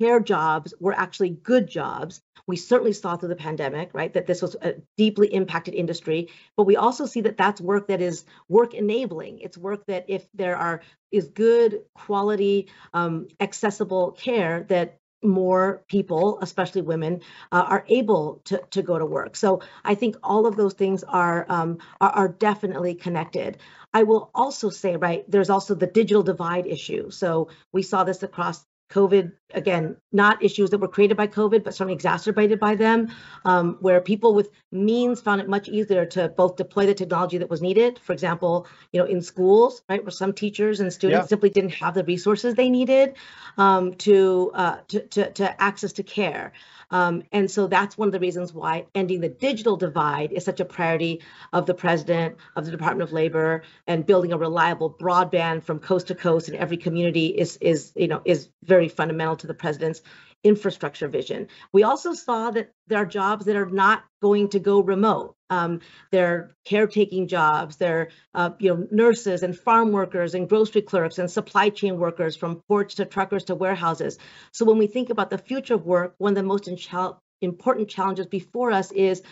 care 0.00 0.20
jobs 0.20 0.74
were 0.80 0.92
actually 0.92 1.30
good 1.30 1.68
jobs. 1.68 2.20
We 2.46 2.56
certainly 2.56 2.92
saw 2.92 3.16
through 3.16 3.28
the 3.28 3.36
pandemic, 3.36 3.90
right, 3.92 4.12
that 4.14 4.26
this 4.26 4.42
was 4.42 4.56
a 4.60 4.74
deeply 4.96 5.32
impacted 5.32 5.74
industry. 5.74 6.30
But 6.56 6.64
we 6.64 6.76
also 6.76 7.06
see 7.06 7.20
that 7.22 7.36
that's 7.36 7.60
work 7.60 7.88
that 7.88 8.00
is 8.00 8.24
work 8.48 8.74
enabling. 8.74 9.40
It's 9.40 9.58
work 9.58 9.84
that 9.86 10.06
if 10.08 10.26
there 10.34 10.56
are 10.56 10.82
is 11.12 11.28
good 11.28 11.82
quality, 11.94 12.68
um, 12.94 13.28
accessible 13.40 14.12
care, 14.12 14.64
that 14.68 14.99
more 15.22 15.82
people, 15.88 16.38
especially 16.40 16.82
women, 16.82 17.20
uh, 17.52 17.64
are 17.68 17.84
able 17.88 18.40
to, 18.44 18.62
to 18.70 18.82
go 18.82 18.98
to 18.98 19.06
work. 19.06 19.36
So 19.36 19.60
I 19.84 19.94
think 19.94 20.16
all 20.22 20.46
of 20.46 20.56
those 20.56 20.74
things 20.74 21.04
are, 21.04 21.46
um, 21.48 21.78
are, 22.00 22.10
are 22.10 22.28
definitely 22.28 22.94
connected. 22.94 23.58
I 23.92 24.04
will 24.04 24.30
also 24.34 24.70
say, 24.70 24.96
right, 24.96 25.24
there's 25.30 25.50
also 25.50 25.74
the 25.74 25.86
digital 25.86 26.22
divide 26.22 26.66
issue. 26.66 27.10
So 27.10 27.48
we 27.72 27.82
saw 27.82 28.04
this 28.04 28.22
across 28.22 28.64
COVID, 28.90 29.32
again, 29.54 29.96
not 30.12 30.42
issues 30.42 30.70
that 30.70 30.78
were 30.78 30.88
created 30.88 31.16
by 31.16 31.26
COVID, 31.26 31.64
but 31.64 31.74
certainly 31.74 31.94
exacerbated 31.94 32.58
by 32.60 32.74
them, 32.74 33.08
um, 33.44 33.76
where 33.80 34.00
people 34.00 34.34
with 34.34 34.50
means 34.72 35.20
found 35.20 35.40
it 35.40 35.48
much 35.48 35.68
easier 35.68 36.06
to 36.06 36.28
both 36.28 36.56
deploy 36.56 36.86
the 36.86 36.94
technology 36.94 37.38
that 37.38 37.50
was 37.50 37.62
needed. 37.62 37.98
For 37.98 38.12
example, 38.12 38.66
you 38.92 39.00
know, 39.00 39.06
in 39.06 39.22
schools, 39.22 39.82
right, 39.88 40.02
where 40.02 40.10
some 40.10 40.32
teachers 40.32 40.80
and 40.80 40.92
students 40.92 41.24
yeah. 41.24 41.28
simply 41.28 41.50
didn't 41.50 41.74
have 41.74 41.94
the 41.94 42.04
resources 42.04 42.54
they 42.54 42.70
needed 42.70 43.14
um, 43.58 43.94
to, 43.94 44.50
uh, 44.54 44.76
to, 44.88 45.00
to, 45.08 45.30
to 45.32 45.62
access 45.62 45.92
to 45.94 46.02
care. 46.02 46.52
Um, 46.90 47.22
and 47.32 47.50
so 47.50 47.66
that's 47.66 47.96
one 47.96 48.08
of 48.08 48.12
the 48.12 48.18
reasons 48.18 48.52
why 48.52 48.86
ending 48.94 49.20
the 49.20 49.28
digital 49.28 49.76
divide 49.76 50.32
is 50.32 50.44
such 50.44 50.60
a 50.60 50.64
priority 50.64 51.22
of 51.52 51.66
the 51.66 51.74
president, 51.74 52.36
of 52.56 52.64
the 52.64 52.70
Department 52.70 53.08
of 53.08 53.12
Labor, 53.12 53.62
and 53.86 54.04
building 54.04 54.32
a 54.32 54.38
reliable 54.38 54.90
broadband 54.92 55.62
from 55.62 55.78
coast 55.78 56.08
to 56.08 56.14
coast 56.14 56.48
in 56.48 56.56
every 56.56 56.76
community 56.76 57.26
is 57.26 57.56
is 57.58 57.92
you 57.94 58.08
know 58.08 58.22
is 58.24 58.48
very 58.64 58.88
fundamental 58.88 59.36
to 59.40 59.46
the 59.46 59.54
president's 59.54 60.02
infrastructure 60.42 61.08
vision. 61.08 61.48
We 61.72 61.82
also 61.82 62.14
saw 62.14 62.50
that 62.52 62.70
there 62.86 62.98
are 62.98 63.06
jobs 63.06 63.44
that 63.44 63.56
are 63.56 63.66
not 63.66 64.04
going 64.22 64.48
to 64.50 64.58
go 64.58 64.80
remote. 64.80 65.34
Um, 65.50 65.80
they're 66.12 66.54
caretaking 66.64 67.28
jobs, 67.28 67.76
they're 67.76 68.08
uh, 68.34 68.50
you 68.58 68.74
know 68.74 68.86
nurses 68.90 69.42
and 69.42 69.58
farm 69.58 69.92
workers 69.92 70.34
and 70.34 70.48
grocery 70.48 70.82
clerks 70.82 71.18
and 71.18 71.30
supply 71.30 71.70
chain 71.70 71.98
workers 71.98 72.36
from 72.36 72.62
ports 72.68 72.94
to 72.96 73.04
truckers 73.04 73.44
to 73.44 73.54
warehouses. 73.54 74.18
So 74.52 74.64
when 74.64 74.78
we 74.78 74.86
think 74.86 75.10
about 75.10 75.30
the 75.30 75.38
future 75.38 75.74
of 75.74 75.84
work, 75.84 76.14
one 76.18 76.32
of 76.32 76.36
the 76.36 76.42
most 76.42 76.68
important 77.40 77.88
challenges 77.88 78.26
before 78.26 78.70
us 78.70 78.92
is 78.92 79.22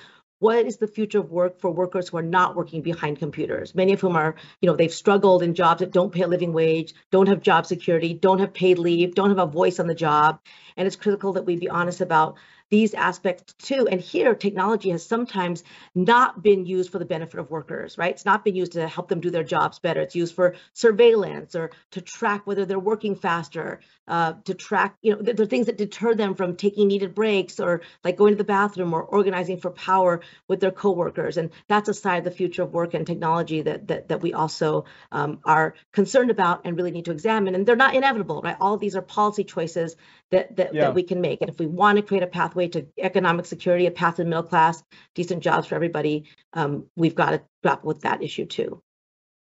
what 0.40 0.66
is 0.66 0.76
the 0.76 0.86
future 0.86 1.18
of 1.18 1.30
work 1.30 1.60
for 1.60 1.70
workers 1.70 2.08
who 2.08 2.16
are 2.16 2.22
not 2.22 2.54
working 2.54 2.82
behind 2.82 3.18
computers? 3.18 3.74
Many 3.74 3.92
of 3.92 4.00
whom 4.00 4.16
are 4.16 4.36
you 4.60 4.68
know 4.68 4.76
they've 4.76 4.92
struggled 4.92 5.42
in 5.42 5.54
jobs 5.54 5.80
that 5.80 5.92
don't 5.92 6.12
pay 6.12 6.22
a 6.22 6.28
living 6.28 6.52
wage 6.52 6.94
don't 7.10 7.28
have 7.28 7.42
job 7.42 7.66
security 7.66 8.14
don't 8.14 8.38
have 8.38 8.54
paid 8.54 8.78
leave 8.78 9.14
don't 9.14 9.30
have 9.30 9.38
a 9.38 9.46
voice 9.46 9.80
on 9.80 9.86
the 9.86 9.94
job. 9.94 10.40
And 10.76 10.86
it's 10.86 10.96
critical 10.96 11.32
that 11.32 11.44
we 11.44 11.56
be 11.56 11.68
honest 11.68 12.00
about 12.00 12.36
these 12.70 12.94
aspects 12.94 13.54
too. 13.54 13.88
And 13.90 14.00
here, 14.00 14.34
technology 14.34 14.90
has 14.90 15.04
sometimes 15.04 15.62
not 15.94 16.42
been 16.42 16.66
used 16.66 16.92
for 16.92 16.98
the 16.98 17.04
benefit 17.04 17.40
of 17.40 17.50
workers, 17.50 17.96
right? 17.96 18.12
It's 18.12 18.24
not 18.24 18.44
been 18.44 18.56
used 18.56 18.72
to 18.72 18.86
help 18.86 19.08
them 19.08 19.20
do 19.20 19.30
their 19.30 19.44
jobs 19.44 19.78
better. 19.78 20.00
It's 20.00 20.14
used 20.14 20.34
for 20.34 20.54
surveillance 20.72 21.54
or 21.54 21.70
to 21.92 22.00
track 22.00 22.46
whether 22.46 22.64
they're 22.64 22.78
working 22.78 23.16
faster, 23.16 23.80
uh, 24.06 24.34
to 24.44 24.54
track, 24.54 24.96
you 25.02 25.14
know, 25.14 25.22
there 25.22 25.40
are 25.40 25.46
things 25.46 25.66
that 25.66 25.78
deter 25.78 26.14
them 26.14 26.34
from 26.34 26.56
taking 26.56 26.88
needed 26.88 27.14
breaks 27.14 27.60
or 27.60 27.82
like 28.04 28.16
going 28.16 28.32
to 28.32 28.38
the 28.38 28.44
bathroom 28.44 28.92
or 28.92 29.02
organizing 29.02 29.58
for 29.58 29.70
power 29.70 30.20
with 30.48 30.60
their 30.60 30.70
coworkers. 30.70 31.36
And 31.36 31.50
that's 31.68 31.88
a 31.88 31.94
side 31.94 32.18
of 32.18 32.24
the 32.24 32.30
future 32.30 32.62
of 32.62 32.72
work 32.72 32.94
and 32.94 33.06
technology 33.06 33.62
that 33.62 33.88
that, 33.88 34.08
that 34.08 34.20
we 34.20 34.32
also 34.32 34.84
um, 35.12 35.40
are 35.44 35.74
concerned 35.92 36.30
about 36.30 36.62
and 36.64 36.76
really 36.76 36.90
need 36.90 37.06
to 37.06 37.12
examine. 37.12 37.54
And 37.54 37.66
they're 37.66 37.76
not 37.76 37.94
inevitable, 37.94 38.40
right? 38.42 38.56
All 38.60 38.74
of 38.74 38.80
these 38.80 38.96
are 38.96 39.02
policy 39.02 39.44
choices 39.44 39.96
that 40.30 40.56
that, 40.56 40.74
yeah. 40.74 40.82
that 40.82 40.94
we 40.94 41.02
can 41.02 41.20
make. 41.20 41.40
And 41.40 41.50
if 41.50 41.58
we 41.58 41.66
want 41.66 41.96
to 41.96 42.02
create 42.02 42.22
a 42.22 42.26
pathway 42.26 42.57
to 42.66 42.86
economic 42.98 43.46
security, 43.46 43.86
a 43.86 43.90
path 43.92 44.16
to 44.16 44.24
the 44.24 44.28
middle 44.28 44.42
class, 44.42 44.82
decent 45.14 45.42
jobs 45.42 45.68
for 45.68 45.76
everybody, 45.76 46.24
um, 46.54 46.86
we've 46.96 47.14
got 47.14 47.30
to 47.30 47.42
grapple 47.62 47.86
with 47.86 48.00
that 48.00 48.22
issue 48.22 48.46
too. 48.46 48.82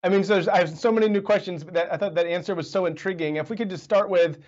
I 0.02 0.08
mean, 0.08 0.24
so 0.24 0.44
I 0.52 0.58
have 0.58 0.76
so 0.76 0.90
many 0.90 1.08
new 1.08 1.22
questions, 1.22 1.64
that, 1.64 1.92
I 1.92 1.96
thought 1.96 2.14
that 2.14 2.26
answer 2.26 2.54
was 2.54 2.70
so 2.70 2.86
intriguing. 2.86 3.36
If 3.36 3.50
we 3.50 3.56
could 3.56 3.70
just 3.70 3.84
start 3.84 4.08
with, 4.08 4.38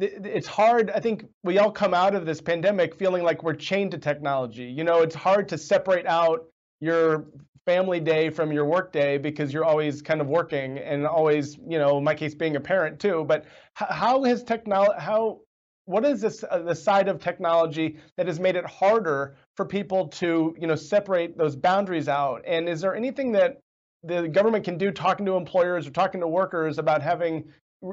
it's 0.00 0.46
hard. 0.46 0.90
I 0.90 1.00
think 1.00 1.24
we 1.42 1.58
all 1.58 1.70
come 1.70 1.92
out 1.92 2.14
of 2.14 2.24
this 2.24 2.40
pandemic 2.40 2.94
feeling 2.94 3.22
like 3.22 3.42
we're 3.42 3.54
chained 3.54 3.90
to 3.92 3.98
technology. 3.98 4.64
You 4.64 4.84
know, 4.84 5.02
it's 5.02 5.14
hard 5.14 5.48
to 5.50 5.58
separate 5.58 6.06
out 6.06 6.46
your 6.80 7.26
family 7.66 8.00
day 8.00 8.30
from 8.30 8.52
your 8.52 8.64
work 8.64 8.92
day 8.92 9.18
because 9.18 9.52
you're 9.52 9.64
always 9.64 10.00
kind 10.00 10.20
of 10.20 10.28
working 10.28 10.78
and 10.78 11.06
always, 11.06 11.58
you 11.66 11.78
know, 11.78 11.98
in 11.98 12.04
my 12.04 12.14
case, 12.14 12.34
being 12.34 12.56
a 12.56 12.60
parent 12.60 13.00
too. 13.00 13.24
But 13.26 13.44
how 13.74 14.22
has 14.24 14.44
technology, 14.44 14.94
how, 14.98 15.40
what 15.88 16.04
is 16.04 16.20
this, 16.20 16.44
uh, 16.50 16.58
the 16.58 16.74
side 16.74 17.08
of 17.08 17.18
technology 17.18 17.96
that 18.18 18.26
has 18.26 18.38
made 18.38 18.56
it 18.56 18.66
harder 18.66 19.36
for 19.56 19.64
people 19.64 20.08
to, 20.08 20.54
you 20.60 20.66
know, 20.66 20.74
separate 20.74 21.38
those 21.38 21.56
boundaries 21.56 22.08
out? 22.08 22.42
And 22.46 22.68
is 22.68 22.82
there 22.82 22.94
anything 22.94 23.32
that 23.32 23.58
the 24.02 24.28
government 24.28 24.64
can 24.64 24.76
do 24.76 24.90
talking 24.90 25.24
to 25.24 25.36
employers 25.36 25.86
or 25.86 25.90
talking 25.90 26.20
to 26.20 26.28
workers 26.28 26.78
about 26.78 27.00
having 27.00 27.44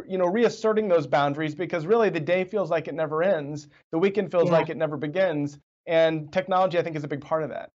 you 0.08 0.18
know 0.18 0.26
reasserting 0.26 0.90
those 0.90 1.08
boundaries? 1.08 1.56
Because 1.56 1.86
really 1.88 2.10
the 2.10 2.20
day 2.20 2.44
feels 2.44 2.70
like 2.70 2.90
it 2.90 2.96
never 2.96 3.24
ends. 3.24 3.70
The 3.94 3.98
weekend 3.98 4.30
feels 4.30 4.48
yeah. 4.48 4.58
like 4.58 4.70
it 4.70 4.76
never 4.76 4.98
begins. 4.98 5.58
And 5.88 6.32
technology 6.34 6.78
i 6.78 6.82
think 6.82 6.98
is 6.98 7.06
a 7.06 7.08
big 7.08 7.22
part 7.22 7.44
of 7.44 7.50
that. 7.52 7.70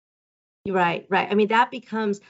Right 0.69 1.07
right. 1.09 1.29
I 1.31 1.35
mean 1.35 1.49
that 1.49 1.71
becomes 1.71 2.21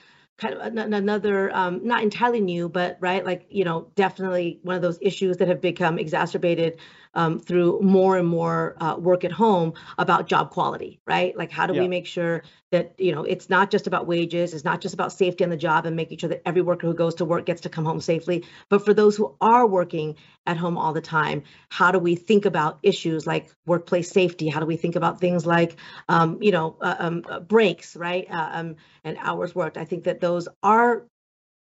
kind 0.40 0.54
of 0.54 0.92
another 0.92 1.54
um, 1.54 1.80
not 1.84 2.02
entirely 2.02 2.40
new 2.40 2.68
but 2.68 2.96
right 3.00 3.24
like 3.24 3.46
you 3.50 3.64
know 3.64 3.86
definitely 3.94 4.58
one 4.62 4.74
of 4.74 4.82
those 4.82 4.98
issues 5.02 5.36
that 5.36 5.48
have 5.48 5.60
become 5.60 5.98
exacerbated 5.98 6.78
um, 7.14 7.38
through 7.38 7.80
more 7.82 8.18
and 8.18 8.28
more 8.28 8.76
uh, 8.80 8.96
work 8.96 9.24
at 9.24 9.32
home 9.32 9.72
about 9.98 10.28
job 10.28 10.50
quality, 10.50 11.00
right? 11.06 11.36
Like, 11.36 11.50
how 11.50 11.66
do 11.66 11.74
yeah. 11.74 11.82
we 11.82 11.88
make 11.88 12.06
sure 12.06 12.42
that 12.70 12.94
you 12.98 13.12
know 13.12 13.24
it's 13.24 13.50
not 13.50 13.70
just 13.70 13.86
about 13.86 14.06
wages, 14.06 14.54
it's 14.54 14.64
not 14.64 14.80
just 14.80 14.94
about 14.94 15.12
safety 15.12 15.44
on 15.44 15.50
the 15.50 15.56
job 15.56 15.86
and 15.86 15.96
making 15.96 16.18
sure 16.18 16.28
that 16.28 16.42
every 16.46 16.62
worker 16.62 16.86
who 16.86 16.94
goes 16.94 17.16
to 17.16 17.24
work 17.24 17.46
gets 17.46 17.62
to 17.62 17.68
come 17.68 17.84
home 17.84 18.00
safely, 18.00 18.44
but 18.68 18.84
for 18.84 18.94
those 18.94 19.16
who 19.16 19.36
are 19.40 19.66
working 19.66 20.16
at 20.46 20.56
home 20.56 20.78
all 20.78 20.92
the 20.92 21.00
time, 21.00 21.42
how 21.70 21.90
do 21.90 21.98
we 21.98 22.14
think 22.14 22.44
about 22.44 22.78
issues 22.82 23.26
like 23.26 23.50
workplace 23.66 24.10
safety? 24.10 24.48
How 24.48 24.60
do 24.60 24.66
we 24.66 24.76
think 24.76 24.96
about 24.96 25.20
things 25.20 25.46
like 25.46 25.76
um, 26.08 26.42
you 26.42 26.52
know 26.52 26.76
uh, 26.80 26.96
um, 26.98 27.24
uh, 27.28 27.40
breaks, 27.40 27.96
right, 27.96 28.26
uh, 28.30 28.50
um, 28.52 28.76
and 29.04 29.16
hours 29.20 29.54
worked? 29.54 29.76
I 29.76 29.84
think 29.84 30.04
that 30.04 30.20
those 30.20 30.48
are 30.62 31.06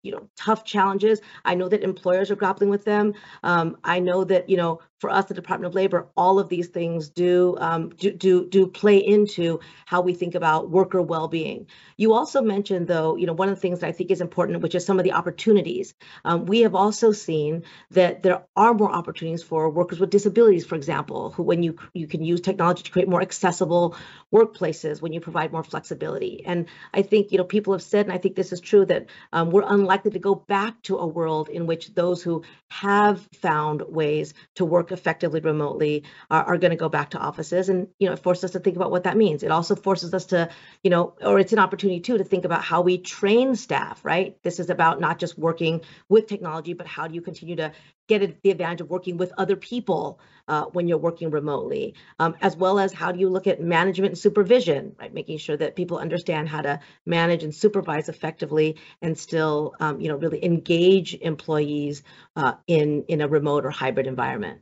you 0.02 0.12
know 0.12 0.28
tough 0.36 0.64
challenges 0.64 1.20
i 1.44 1.54
know 1.54 1.68
that 1.68 1.82
employers 1.82 2.30
are 2.30 2.36
grappling 2.36 2.70
with 2.70 2.84
them 2.84 3.14
um, 3.42 3.76
i 3.84 4.00
know 4.00 4.24
that 4.24 4.48
you 4.48 4.56
know 4.56 4.80
for 5.02 5.10
us, 5.10 5.24
the 5.24 5.34
Department 5.34 5.66
of 5.66 5.74
Labor, 5.74 6.06
all 6.16 6.38
of 6.38 6.48
these 6.48 6.68
things 6.68 7.08
do, 7.08 7.56
um, 7.58 7.88
do, 7.88 8.12
do, 8.12 8.48
do 8.48 8.68
play 8.68 8.98
into 8.98 9.58
how 9.84 10.00
we 10.00 10.14
think 10.14 10.36
about 10.36 10.70
worker 10.70 11.02
well-being. 11.02 11.66
You 11.96 12.14
also 12.14 12.40
mentioned, 12.40 12.86
though, 12.86 13.16
you 13.16 13.26
know, 13.26 13.32
one 13.32 13.48
of 13.48 13.56
the 13.56 13.60
things 13.60 13.80
that 13.80 13.88
I 13.88 13.92
think 13.92 14.12
is 14.12 14.20
important, 14.20 14.62
which 14.62 14.76
is 14.76 14.86
some 14.86 15.00
of 15.00 15.04
the 15.04 15.14
opportunities. 15.14 15.94
Um, 16.24 16.46
we 16.46 16.60
have 16.60 16.76
also 16.76 17.10
seen 17.10 17.64
that 17.90 18.22
there 18.22 18.44
are 18.54 18.74
more 18.74 18.92
opportunities 18.92 19.42
for 19.42 19.68
workers 19.70 19.98
with 19.98 20.10
disabilities, 20.10 20.64
for 20.64 20.76
example, 20.76 21.32
who 21.32 21.42
when 21.42 21.64
you 21.64 21.76
you 21.94 22.06
can 22.06 22.22
use 22.22 22.40
technology 22.40 22.84
to 22.84 22.92
create 22.92 23.08
more 23.08 23.22
accessible 23.22 23.96
workplaces, 24.32 25.02
when 25.02 25.12
you 25.12 25.20
provide 25.20 25.50
more 25.50 25.64
flexibility. 25.64 26.44
And 26.46 26.66
I 26.94 27.02
think 27.02 27.32
you 27.32 27.38
know 27.38 27.44
people 27.44 27.72
have 27.72 27.82
said, 27.82 28.06
and 28.06 28.14
I 28.14 28.18
think 28.18 28.36
this 28.36 28.52
is 28.52 28.60
true, 28.60 28.86
that 28.86 29.06
um, 29.32 29.50
we're 29.50 29.66
unlikely 29.66 30.12
to 30.12 30.20
go 30.20 30.36
back 30.36 30.80
to 30.82 30.98
a 30.98 31.06
world 31.06 31.48
in 31.48 31.66
which 31.66 31.92
those 31.92 32.22
who 32.22 32.44
have 32.68 33.28
found 33.40 33.82
ways 33.82 34.32
to 34.54 34.64
work 34.64 34.91
effectively 34.92 35.40
remotely 35.40 36.04
are, 36.30 36.44
are 36.44 36.58
going 36.58 36.70
to 36.70 36.76
go 36.76 36.88
back 36.88 37.10
to 37.10 37.18
offices 37.18 37.68
and 37.68 37.88
you 37.98 38.06
know 38.06 38.12
it 38.12 38.22
forces 38.22 38.44
us 38.44 38.50
to 38.52 38.60
think 38.60 38.76
about 38.76 38.90
what 38.90 39.04
that 39.04 39.16
means 39.16 39.42
it 39.42 39.50
also 39.50 39.74
forces 39.74 40.14
us 40.14 40.26
to 40.26 40.48
you 40.82 40.90
know 40.90 41.14
or 41.22 41.38
it's 41.38 41.52
an 41.52 41.58
opportunity 41.58 42.00
too 42.00 42.18
to 42.18 42.24
think 42.24 42.44
about 42.44 42.62
how 42.62 42.80
we 42.80 42.98
train 42.98 43.56
staff 43.56 44.04
right 44.04 44.36
this 44.42 44.60
is 44.60 44.70
about 44.70 45.00
not 45.00 45.18
just 45.18 45.38
working 45.38 45.80
with 46.08 46.26
technology 46.26 46.72
but 46.72 46.86
how 46.86 47.06
do 47.06 47.14
you 47.14 47.20
continue 47.20 47.56
to 47.56 47.72
get 48.08 48.42
the 48.42 48.50
advantage 48.50 48.80
of 48.80 48.90
working 48.90 49.16
with 49.16 49.32
other 49.38 49.56
people 49.56 50.20
uh, 50.48 50.64
when 50.72 50.88
you're 50.88 50.98
working 50.98 51.30
remotely, 51.30 51.94
um, 52.18 52.34
as 52.40 52.56
well 52.56 52.78
as 52.78 52.92
how 52.92 53.12
do 53.12 53.20
you 53.20 53.28
look 53.28 53.46
at 53.46 53.60
management 53.60 54.12
and 54.12 54.18
supervision, 54.18 54.94
right? 54.98 55.14
Making 55.14 55.38
sure 55.38 55.56
that 55.56 55.76
people 55.76 55.98
understand 55.98 56.48
how 56.48 56.62
to 56.62 56.80
manage 57.06 57.44
and 57.44 57.54
supervise 57.54 58.08
effectively 58.08 58.76
and 59.00 59.16
still, 59.16 59.74
um, 59.80 60.00
you 60.00 60.08
know, 60.08 60.16
really 60.16 60.44
engage 60.44 61.14
employees 61.14 62.02
uh, 62.36 62.54
in 62.66 63.04
in 63.08 63.20
a 63.20 63.28
remote 63.28 63.64
or 63.64 63.70
hybrid 63.70 64.06
environment. 64.06 64.60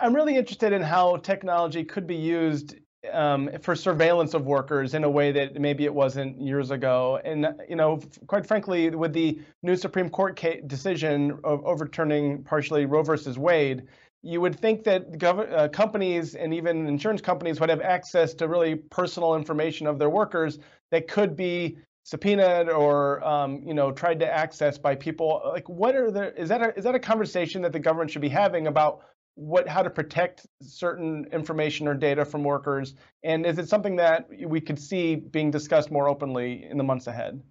I'm 0.00 0.14
really 0.14 0.36
interested 0.36 0.72
in 0.72 0.82
how 0.82 1.16
technology 1.16 1.84
could 1.84 2.06
be 2.06 2.16
used 2.16 2.76
um, 3.12 3.50
for 3.62 3.74
surveillance 3.74 4.34
of 4.34 4.46
workers 4.46 4.94
in 4.94 5.02
a 5.04 5.10
way 5.10 5.32
that 5.32 5.60
maybe 5.60 5.84
it 5.84 5.94
wasn't 5.94 6.40
years 6.40 6.70
ago. 6.70 7.20
And 7.24 7.48
you 7.68 7.76
know, 7.76 8.00
quite 8.26 8.46
frankly, 8.46 8.90
with 8.90 9.12
the 9.12 9.40
new 9.62 9.76
Supreme 9.76 10.08
Court 10.08 10.40
decision 10.66 11.38
of 11.42 11.64
overturning 11.64 12.44
partially 12.44 12.86
Roe 12.86 13.02
versus 13.02 13.38
Wade, 13.38 13.84
you 14.22 14.40
would 14.40 14.58
think 14.58 14.84
that 14.84 15.22
uh, 15.22 15.68
companies 15.68 16.36
and 16.36 16.54
even 16.54 16.86
insurance 16.86 17.20
companies 17.20 17.58
would 17.58 17.70
have 17.70 17.80
access 17.80 18.34
to 18.34 18.46
really 18.46 18.76
personal 18.76 19.34
information 19.34 19.88
of 19.88 19.98
their 19.98 20.10
workers 20.10 20.60
that 20.92 21.08
could 21.08 21.34
be 21.34 21.76
subpoenaed 22.04 22.68
or 22.68 23.24
um, 23.24 23.62
you 23.64 23.74
know 23.74 23.90
tried 23.90 24.20
to 24.20 24.32
access 24.32 24.78
by 24.78 24.94
people. 24.94 25.42
Like, 25.44 25.68
what 25.68 25.96
are 25.96 26.10
the 26.12 26.38
is 26.40 26.48
that 26.50 26.62
a, 26.62 26.76
is 26.78 26.84
that 26.84 26.94
a 26.94 27.00
conversation 27.00 27.62
that 27.62 27.72
the 27.72 27.80
government 27.80 28.10
should 28.10 28.22
be 28.22 28.28
having 28.28 28.68
about 28.68 29.02
what 29.34 29.66
how 29.66 29.82
to 29.82 29.90
protect 29.90 30.46
certain 30.60 31.26
information 31.32 31.88
or 31.88 31.94
data 31.94 32.24
from 32.24 32.44
workers 32.44 32.94
and 33.22 33.46
is 33.46 33.58
it 33.58 33.68
something 33.68 33.96
that 33.96 34.28
we 34.46 34.60
could 34.60 34.78
see 34.78 35.16
being 35.16 35.50
discussed 35.50 35.90
more 35.90 36.08
openly 36.08 36.66
in 36.68 36.76
the 36.76 36.84
months 36.84 37.06
ahead? 37.06 37.42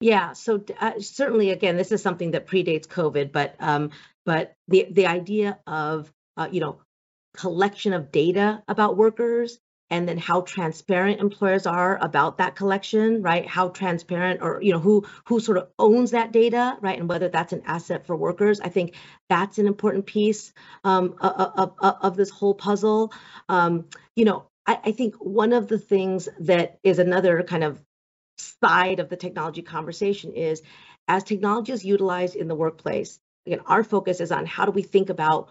Yeah 0.00 0.32
so 0.32 0.64
uh, 0.80 0.92
certainly 1.00 1.50
again 1.50 1.76
this 1.76 1.92
is 1.92 2.02
something 2.02 2.30
that 2.30 2.46
predates 2.46 2.86
covid 2.86 3.32
but 3.32 3.54
um, 3.58 3.90
but 4.24 4.54
the 4.68 4.86
the 4.90 5.06
idea 5.06 5.58
of 5.66 6.10
uh, 6.36 6.48
you 6.50 6.60
know 6.60 6.80
collection 7.34 7.92
of 7.92 8.10
data 8.10 8.62
about 8.66 8.96
workers 8.96 9.58
and 9.90 10.08
then 10.08 10.18
how 10.18 10.42
transparent 10.42 11.20
employers 11.20 11.66
are 11.66 11.98
about 12.00 12.38
that 12.38 12.54
collection 12.54 13.22
right? 13.22 13.46
How 13.46 13.68
transparent 13.68 14.40
or 14.42 14.62
you 14.62 14.72
know 14.72 14.78
who 14.78 15.04
who 15.24 15.40
sort 15.40 15.58
of 15.58 15.68
owns 15.78 16.12
that 16.12 16.32
data 16.32 16.76
right? 16.80 16.98
And 16.98 17.08
whether 17.08 17.28
that's 17.28 17.52
an 17.52 17.62
asset 17.66 18.06
for 18.06 18.16
workers. 18.16 18.60
I 18.60 18.68
think 18.68 18.94
that's 19.28 19.58
an 19.58 19.66
important 19.66 20.06
piece 20.06 20.52
um, 20.84 21.16
of, 21.20 21.74
of, 21.80 21.96
of, 22.02 22.16
this 22.16 22.30
whole 22.30 22.54
puzzle. 22.54 23.12
Um, 23.48 23.86
you 24.16 24.24
know 24.24 24.46
I, 24.66 24.78
I 24.84 24.92
think 24.92 25.16
one 25.16 25.52
of 25.52 25.68
the 25.68 25.78
things 25.78 26.28
that 26.40 26.78
is 26.82 26.98
another 26.98 27.42
kind 27.42 27.64
of 27.64 27.82
side 28.38 29.00
of 29.00 29.08
the 29.08 29.16
technology 29.16 29.62
conversation 29.62 30.32
is 30.32 30.62
as 31.08 31.24
technology 31.24 31.72
is 31.72 31.84
utilized 31.84 32.36
in 32.36 32.48
the 32.48 32.54
workplace 32.54 33.18
again 33.46 33.60
our 33.66 33.84
focus 33.84 34.20
is 34.20 34.32
on 34.32 34.46
how 34.46 34.64
do 34.64 34.70
we 34.70 34.82
think 34.82 35.10
about 35.10 35.50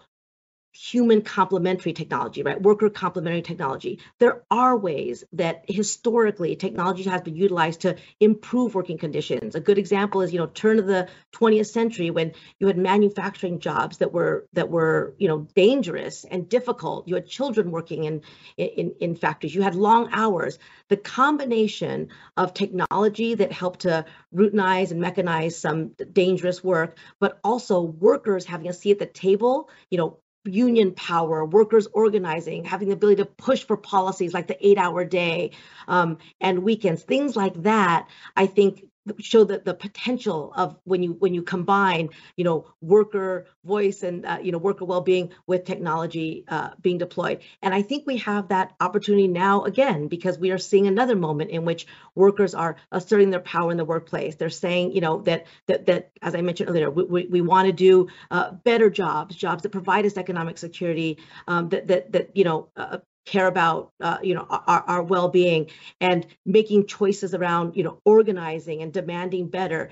human 0.72 1.22
complementary 1.22 1.92
technology, 1.92 2.42
right? 2.42 2.60
Worker 2.62 2.90
complementary 2.90 3.42
technology. 3.42 3.98
There 4.18 4.42
are 4.50 4.76
ways 4.76 5.24
that 5.32 5.64
historically 5.68 6.54
technology 6.54 7.02
has 7.04 7.22
been 7.22 7.34
utilized 7.34 7.80
to 7.80 7.96
improve 8.20 8.74
working 8.74 8.96
conditions. 8.96 9.56
A 9.56 9.60
good 9.60 9.78
example 9.78 10.20
is, 10.22 10.32
you 10.32 10.38
know, 10.38 10.46
turn 10.46 10.78
of 10.78 10.86
the 10.86 11.08
20th 11.32 11.66
century 11.66 12.10
when 12.10 12.32
you 12.60 12.68
had 12.68 12.78
manufacturing 12.78 13.58
jobs 13.58 13.98
that 13.98 14.12
were 14.12 14.46
that 14.52 14.70
were, 14.70 15.14
you 15.18 15.26
know, 15.26 15.48
dangerous 15.56 16.24
and 16.24 16.48
difficult. 16.48 17.08
You 17.08 17.16
had 17.16 17.26
children 17.26 17.72
working 17.72 18.04
in 18.04 18.22
in, 18.56 18.94
in 19.00 19.16
factories. 19.16 19.54
You 19.54 19.62
had 19.62 19.74
long 19.74 20.10
hours. 20.12 20.58
The 20.88 20.96
combination 20.96 22.08
of 22.36 22.54
technology 22.54 23.34
that 23.34 23.50
helped 23.50 23.80
to 23.80 24.04
routinize 24.32 24.92
and 24.92 25.02
mechanize 25.02 25.52
some 25.52 25.88
dangerous 26.12 26.62
work, 26.62 26.96
but 27.18 27.40
also 27.42 27.80
workers 27.80 28.44
having 28.44 28.68
a 28.68 28.72
seat 28.72 28.92
at 28.92 28.98
the 29.00 29.06
table, 29.06 29.68
you 29.90 29.98
know, 29.98 30.18
union 30.44 30.92
power, 30.92 31.44
workers 31.44 31.86
organizing, 31.92 32.64
having 32.64 32.88
the 32.88 32.94
ability 32.94 33.22
to 33.22 33.26
push 33.26 33.64
for 33.64 33.76
policies 33.76 34.32
like 34.32 34.46
the 34.46 34.66
eight 34.66 34.78
hour 34.78 35.04
day 35.04 35.50
um, 35.88 36.18
and 36.40 36.62
weekends, 36.62 37.02
things 37.02 37.36
like 37.36 37.62
that, 37.62 38.08
I 38.36 38.46
think 38.46 38.84
show 39.18 39.44
that 39.44 39.64
the 39.64 39.74
potential 39.74 40.52
of 40.56 40.76
when 40.84 41.02
you 41.02 41.12
when 41.12 41.34
you 41.34 41.42
combine 41.42 42.10
you 42.36 42.44
know 42.44 42.66
worker 42.80 43.46
voice 43.64 44.02
and 44.02 44.24
uh, 44.26 44.38
you 44.42 44.52
know 44.52 44.58
worker 44.58 44.84
well-being 44.84 45.30
with 45.46 45.64
technology 45.64 46.44
uh, 46.48 46.70
being 46.80 46.98
deployed. 46.98 47.40
And 47.62 47.74
i 47.74 47.82
think 47.82 48.06
we 48.06 48.18
have 48.18 48.48
that 48.48 48.74
opportunity 48.80 49.28
now 49.28 49.64
again 49.64 50.08
because 50.08 50.38
we 50.38 50.50
are 50.50 50.58
seeing 50.58 50.86
another 50.86 51.16
moment 51.16 51.50
in 51.50 51.64
which 51.64 51.86
workers 52.14 52.54
are 52.54 52.76
asserting 52.92 53.30
their 53.30 53.40
power 53.40 53.70
in 53.70 53.76
the 53.76 53.84
workplace. 53.84 54.36
They're 54.36 54.50
saying 54.50 54.92
you 54.92 55.00
know 55.00 55.22
that 55.22 55.46
that 55.66 55.86
that 55.86 56.10
as 56.22 56.34
i 56.34 56.40
mentioned 56.40 56.70
earlier 56.70 56.90
we, 56.90 57.04
we, 57.04 57.26
we 57.26 57.40
want 57.40 57.66
to 57.66 57.72
do 57.72 58.08
uh, 58.30 58.52
better 58.52 58.90
jobs 58.90 59.36
jobs 59.36 59.62
that 59.62 59.70
provide 59.70 60.06
us 60.06 60.16
economic 60.16 60.58
security 60.58 61.18
um, 61.46 61.68
that 61.70 61.86
that 61.88 62.12
that 62.12 62.36
you 62.36 62.44
know 62.44 62.68
uh, 62.76 62.98
care 63.26 63.46
about 63.46 63.92
uh, 64.00 64.18
you 64.22 64.34
know 64.34 64.46
our, 64.48 64.84
our 64.86 65.02
well-being 65.02 65.70
and 66.00 66.26
making 66.46 66.86
choices 66.86 67.34
around 67.34 67.76
you 67.76 67.82
know 67.82 68.00
organizing 68.04 68.82
and 68.82 68.92
demanding 68.92 69.48
better 69.48 69.90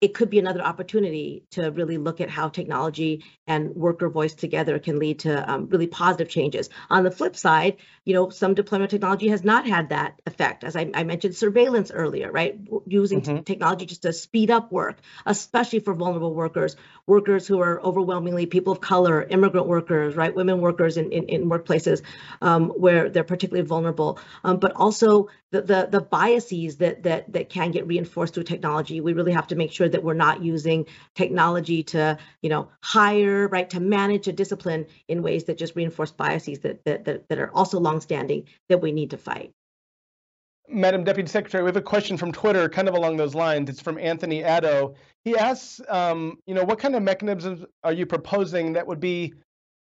it 0.00 0.14
could 0.14 0.30
be 0.30 0.38
another 0.38 0.62
opportunity 0.62 1.42
to 1.50 1.70
really 1.72 1.98
look 1.98 2.20
at 2.20 2.30
how 2.30 2.48
technology 2.48 3.24
and 3.46 3.74
worker 3.74 4.08
voice 4.08 4.34
together 4.34 4.78
can 4.78 4.98
lead 4.98 5.20
to 5.20 5.50
um, 5.50 5.68
really 5.68 5.88
positive 5.88 6.28
changes. 6.28 6.70
On 6.88 7.02
the 7.02 7.10
flip 7.10 7.34
side, 7.34 7.78
you 8.04 8.14
know, 8.14 8.30
some 8.30 8.54
deployment 8.54 8.90
technology 8.90 9.28
has 9.28 9.42
not 9.42 9.66
had 9.66 9.88
that 9.88 10.20
effect. 10.24 10.62
As 10.62 10.76
I, 10.76 10.90
I 10.94 11.02
mentioned, 11.02 11.34
surveillance 11.34 11.90
earlier, 11.90 12.30
right? 12.30 12.58
Using 12.86 13.22
mm-hmm. 13.22 13.42
technology 13.42 13.86
just 13.86 14.02
to 14.02 14.12
speed 14.12 14.50
up 14.50 14.70
work, 14.70 14.98
especially 15.26 15.80
for 15.80 15.94
vulnerable 15.94 16.32
workers, 16.32 16.76
workers 17.06 17.48
who 17.48 17.60
are 17.60 17.80
overwhelmingly 17.82 18.46
people 18.46 18.72
of 18.72 18.80
color, 18.80 19.24
immigrant 19.24 19.66
workers, 19.66 20.14
right? 20.14 20.34
Women 20.34 20.60
workers 20.60 20.96
in, 20.96 21.10
in, 21.10 21.24
in 21.24 21.50
workplaces 21.50 22.02
um, 22.40 22.68
where 22.68 23.08
they're 23.08 23.24
particularly 23.24 23.66
vulnerable, 23.66 24.20
um, 24.44 24.58
but 24.58 24.72
also 24.76 25.28
the, 25.50 25.62
the, 25.62 25.88
the 25.90 26.00
biases 26.00 26.76
that, 26.76 27.02
that, 27.02 27.32
that 27.32 27.48
can 27.48 27.70
get 27.70 27.86
reinforced 27.86 28.34
through 28.34 28.44
technology. 28.44 29.00
We 29.00 29.14
really 29.14 29.32
have 29.32 29.48
to 29.48 29.56
make 29.56 29.72
sure 29.72 29.87
that 29.88 30.02
we're 30.02 30.14
not 30.14 30.42
using 30.42 30.86
technology 31.14 31.82
to, 31.82 32.18
you 32.42 32.50
know, 32.50 32.68
hire, 32.82 33.48
right, 33.48 33.68
to 33.70 33.80
manage 33.80 34.28
a 34.28 34.32
discipline 34.32 34.86
in 35.08 35.22
ways 35.22 35.44
that 35.44 35.58
just 35.58 35.76
reinforce 35.76 36.10
biases 36.10 36.60
that, 36.60 36.84
that, 36.84 37.04
that, 37.04 37.28
that 37.28 37.38
are 37.38 37.54
also 37.54 37.78
longstanding 37.78 38.44
that 38.68 38.80
we 38.80 38.92
need 38.92 39.10
to 39.10 39.18
fight. 39.18 39.52
Madam 40.70 41.02
Deputy 41.02 41.28
Secretary, 41.28 41.62
we 41.62 41.68
have 41.68 41.76
a 41.76 41.82
question 41.82 42.16
from 42.18 42.30
Twitter, 42.30 42.68
kind 42.68 42.88
of 42.88 42.94
along 42.94 43.16
those 43.16 43.34
lines. 43.34 43.70
It's 43.70 43.80
from 43.80 43.98
Anthony 43.98 44.42
Addo. 44.42 44.94
He 45.24 45.34
asks, 45.36 45.80
um, 45.88 46.38
you 46.46 46.54
know, 46.54 46.62
what 46.62 46.78
kind 46.78 46.94
of 46.94 47.02
mechanisms 47.02 47.64
are 47.84 47.92
you 47.92 48.04
proposing 48.04 48.74
that 48.74 48.86
would 48.86 49.00
be 49.00 49.32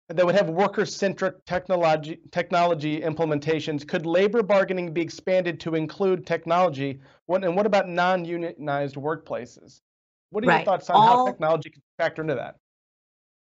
that 0.08 0.24
would 0.24 0.36
have 0.36 0.48
worker-centric 0.48 1.44
technology 1.46 2.20
technology 2.30 3.00
implementations. 3.00 3.86
Could 3.86 4.06
labor 4.06 4.42
bargaining 4.42 4.92
be 4.92 5.00
expanded 5.00 5.58
to 5.60 5.74
include 5.74 6.24
technology? 6.24 7.00
What, 7.26 7.42
and 7.42 7.56
what 7.56 7.66
about 7.66 7.88
non-unionized 7.88 8.94
workplaces? 8.94 9.80
What 10.30 10.44
are 10.44 10.48
right. 10.48 10.58
your 10.58 10.64
thoughts 10.64 10.90
on 10.90 10.96
All, 10.96 11.26
how 11.26 11.26
technology 11.26 11.70
can 11.70 11.82
factor 11.98 12.22
into 12.22 12.34
that? 12.34 12.56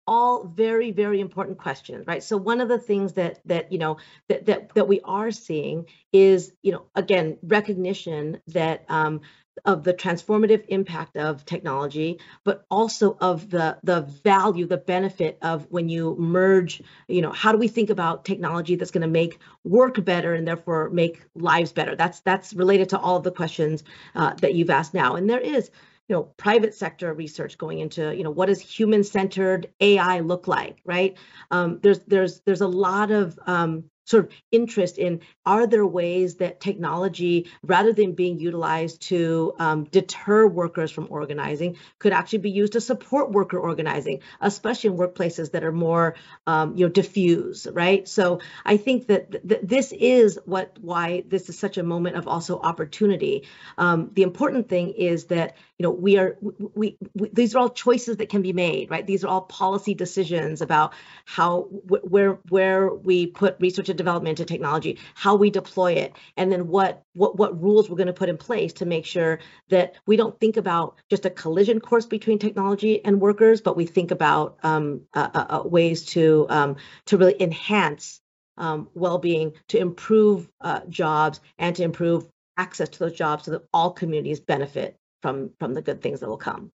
All 0.07 0.43
very, 0.43 0.91
very 0.91 1.19
important 1.19 1.57
questions, 1.57 2.05
right? 2.05 2.21
So 2.21 2.37
one 2.37 2.61
of 2.61 2.69
the 2.69 2.77
things 2.77 3.13
that 3.13 3.39
that 3.45 3.71
you 3.71 3.79
know 3.79 3.97
that 4.29 4.45
that 4.45 4.73
that 4.75 4.87
we 4.87 5.01
are 5.01 5.31
seeing 5.31 5.85
is 6.13 6.51
you 6.61 6.71
know 6.71 6.85
again 6.95 7.37
recognition 7.41 8.39
that 8.47 8.85
um, 8.87 9.21
of 9.63 9.83
the 9.83 9.93
transformative 9.93 10.65
impact 10.67 11.15
of 11.15 11.45
technology, 11.45 12.19
but 12.43 12.65
also 12.69 13.17
of 13.21 13.49
the 13.49 13.77
the 13.83 14.01
value, 14.01 14.65
the 14.65 14.77
benefit 14.77 15.37
of 15.41 15.65
when 15.69 15.87
you 15.87 16.15
merge, 16.19 16.81
you 17.07 17.21
know, 17.21 17.31
how 17.31 17.51
do 17.51 17.57
we 17.57 17.67
think 17.67 17.89
about 17.89 18.25
technology 18.25 18.75
that's 18.75 18.91
going 18.91 19.01
to 19.01 19.07
make 19.07 19.39
work 19.63 20.03
better 20.03 20.33
and 20.33 20.47
therefore 20.47 20.89
make 20.89 21.21
lives 21.35 21.71
better? 21.71 21.95
That's 21.95 22.19
that's 22.21 22.53
related 22.53 22.89
to 22.89 22.99
all 22.99 23.17
of 23.17 23.23
the 23.23 23.31
questions 23.31 23.83
uh, 24.15 24.33
that 24.35 24.55
you've 24.55 24.69
asked 24.69 24.93
now. 24.93 25.15
And 25.15 25.29
there 25.29 25.39
is 25.39 25.71
you 26.07 26.15
know 26.15 26.23
private 26.37 26.73
sector 26.73 27.13
research 27.13 27.57
going 27.57 27.79
into 27.79 28.15
you 28.15 28.23
know 28.23 28.31
what 28.31 28.47
does 28.47 28.59
human 28.61 29.03
centered 29.03 29.67
ai 29.81 30.19
look 30.19 30.47
like 30.47 30.77
right? 30.85 31.17
Um, 31.51 31.79
there's 31.81 31.99
there's 31.99 32.41
there's 32.41 32.61
a 32.61 32.67
lot 32.67 33.11
of 33.11 33.39
um, 33.47 33.85
sort 34.05 34.25
of 34.25 34.31
interest 34.51 34.97
in 34.97 35.21
are 35.45 35.67
there 35.67 35.85
ways 35.85 36.35
that 36.35 36.59
technology, 36.59 37.49
rather 37.63 37.93
than 37.93 38.13
being 38.13 38.39
utilized 38.39 39.01
to 39.01 39.53
um, 39.59 39.83
deter 39.85 40.47
workers 40.47 40.91
from 40.91 41.07
organizing, 41.09 41.77
could 41.99 42.13
actually 42.13 42.39
be 42.39 42.51
used 42.51 42.73
to 42.73 42.81
support 42.81 43.31
worker 43.31 43.57
organizing, 43.57 44.21
especially 44.41 44.91
in 44.91 44.97
workplaces 44.97 45.51
that 45.51 45.63
are 45.63 45.71
more, 45.71 46.15
um, 46.47 46.75
you 46.75 46.85
know, 46.85 46.91
diffuse, 46.91 47.67
right? 47.71 48.07
So 48.07 48.39
I 48.63 48.77
think 48.77 49.07
that 49.07 49.47
th- 49.47 49.61
this 49.63 49.91
is 49.91 50.39
what 50.45 50.77
why 50.79 51.23
this 51.27 51.49
is 51.49 51.57
such 51.57 51.77
a 51.77 51.83
moment 51.83 52.15
of 52.15 52.27
also 52.27 52.59
opportunity. 52.59 53.47
Um, 53.77 54.11
the 54.13 54.23
important 54.23 54.69
thing 54.69 54.91
is 54.91 55.25
that 55.25 55.57
you 55.77 55.83
know 55.83 55.91
we 55.91 56.17
are 56.17 56.37
we, 56.41 56.97
we, 57.13 57.29
these 57.33 57.55
are 57.55 57.59
all 57.59 57.69
choices 57.69 58.17
that 58.17 58.29
can 58.29 58.41
be 58.41 58.53
made, 58.53 58.89
right? 58.89 59.05
These 59.05 59.23
are 59.23 59.27
all 59.27 59.41
policy 59.41 59.93
decisions 59.93 60.61
about 60.61 60.93
how 61.25 61.63
wh- 61.63 62.05
where 62.11 62.39
where 62.49 62.93
we 62.93 63.27
put 63.27 63.57
research 63.59 63.89
development 63.95 64.39
into 64.39 64.45
technology, 64.45 64.99
how 65.15 65.35
we 65.35 65.49
deploy 65.49 65.93
it, 65.93 66.15
and 66.37 66.51
then 66.51 66.67
what 66.67 67.03
what 67.13 67.37
what 67.37 67.61
rules 67.61 67.89
we're 67.89 67.97
going 67.97 68.07
to 68.07 68.13
put 68.13 68.29
in 68.29 68.37
place 68.37 68.73
to 68.73 68.85
make 68.85 69.05
sure 69.05 69.39
that 69.69 69.95
we 70.05 70.15
don't 70.17 70.39
think 70.39 70.57
about 70.57 70.95
just 71.09 71.25
a 71.25 71.29
collision 71.29 71.79
course 71.79 72.05
between 72.05 72.39
technology 72.39 73.03
and 73.03 73.21
workers, 73.21 73.61
but 73.61 73.75
we 73.75 73.85
think 73.85 74.11
about 74.11 74.57
um, 74.63 75.01
uh, 75.13 75.29
uh, 75.33 75.45
uh 75.49 75.67
ways 75.67 76.05
to 76.05 76.45
um, 76.49 76.75
to 77.05 77.17
really 77.17 77.41
enhance 77.41 78.21
um, 78.57 78.89
well-being, 78.93 79.53
to 79.69 79.77
improve 79.77 80.49
uh, 80.61 80.81
jobs, 80.89 81.39
and 81.57 81.75
to 81.75 81.83
improve 81.83 82.27
access 82.57 82.89
to 82.89 82.99
those 82.99 83.13
jobs 83.13 83.45
so 83.45 83.51
that 83.51 83.63
all 83.73 83.91
communities 83.91 84.39
benefit 84.39 84.97
from 85.21 85.51
from 85.59 85.73
the 85.73 85.81
good 85.81 86.01
things 86.01 86.19
that 86.19 86.29
will 86.29 86.37
come. 86.37 86.71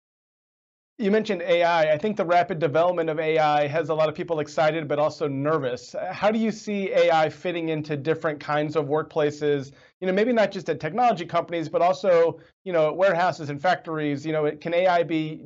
You 1.00 1.12
mentioned 1.12 1.44
AI. 1.44 1.94
I 1.94 1.98
think 1.98 2.18
the 2.18 2.26
rapid 2.26 2.58
development 2.58 3.12
of 3.12 3.20
AI 3.20 3.68
has 3.68 3.90
a 3.90 3.94
lot 3.94 4.10
of 4.10 4.16
people 4.16 4.40
excited, 4.40 4.88
but 4.88 4.98
also 4.98 5.28
nervous. 5.28 5.96
How 6.12 6.32
do 6.32 6.40
you 6.40 6.52
see 6.52 6.92
AI 6.92 7.30
fitting 7.30 7.70
into 7.70 7.96
different 7.96 8.40
kinds 8.40 8.76
of 8.76 8.88
workplaces? 8.88 9.74
You 10.02 10.08
know, 10.08 10.14
maybe 10.14 10.34
not 10.34 10.52
just 10.52 10.70
at 10.70 10.80
technology 10.80 11.26
companies, 11.26 11.70
but 11.70 11.84
also, 11.84 12.40
you 12.64 12.74
know, 12.74 12.88
at 12.88 12.98
warehouses 12.98 13.52
and 13.52 13.62
factories. 13.62 14.26
You 14.26 14.32
know, 14.32 14.52
can 14.60 14.74
AI 14.74 15.04
be 15.04 15.44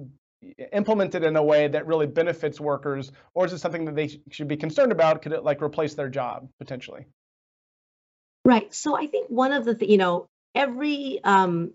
implemented 0.71 1.25
in 1.25 1.35
a 1.35 1.43
way 1.43 1.67
that 1.67 1.85
really 1.85 2.07
benefits 2.07 2.61
workers, 2.61 3.11
or 3.33 3.45
is 3.45 3.51
it 3.51 3.59
something 3.59 3.83
that 3.85 3.95
they 3.95 4.21
should 4.29 4.47
be 4.47 4.55
concerned 4.55 4.93
about? 4.93 5.21
Could 5.21 5.33
it 5.33 5.43
like 5.43 5.61
replace 5.61 5.95
their 5.95 6.09
job 6.09 6.47
potentially? 6.59 7.07
Right. 8.45 8.73
So 8.73 8.95
I 8.95 9.07
think 9.07 9.27
one 9.29 9.51
of 9.51 9.65
the, 9.65 9.75
th- 9.75 9.91
you 9.91 9.97
know, 9.97 10.29
every 10.55 11.19
um, 11.25 11.73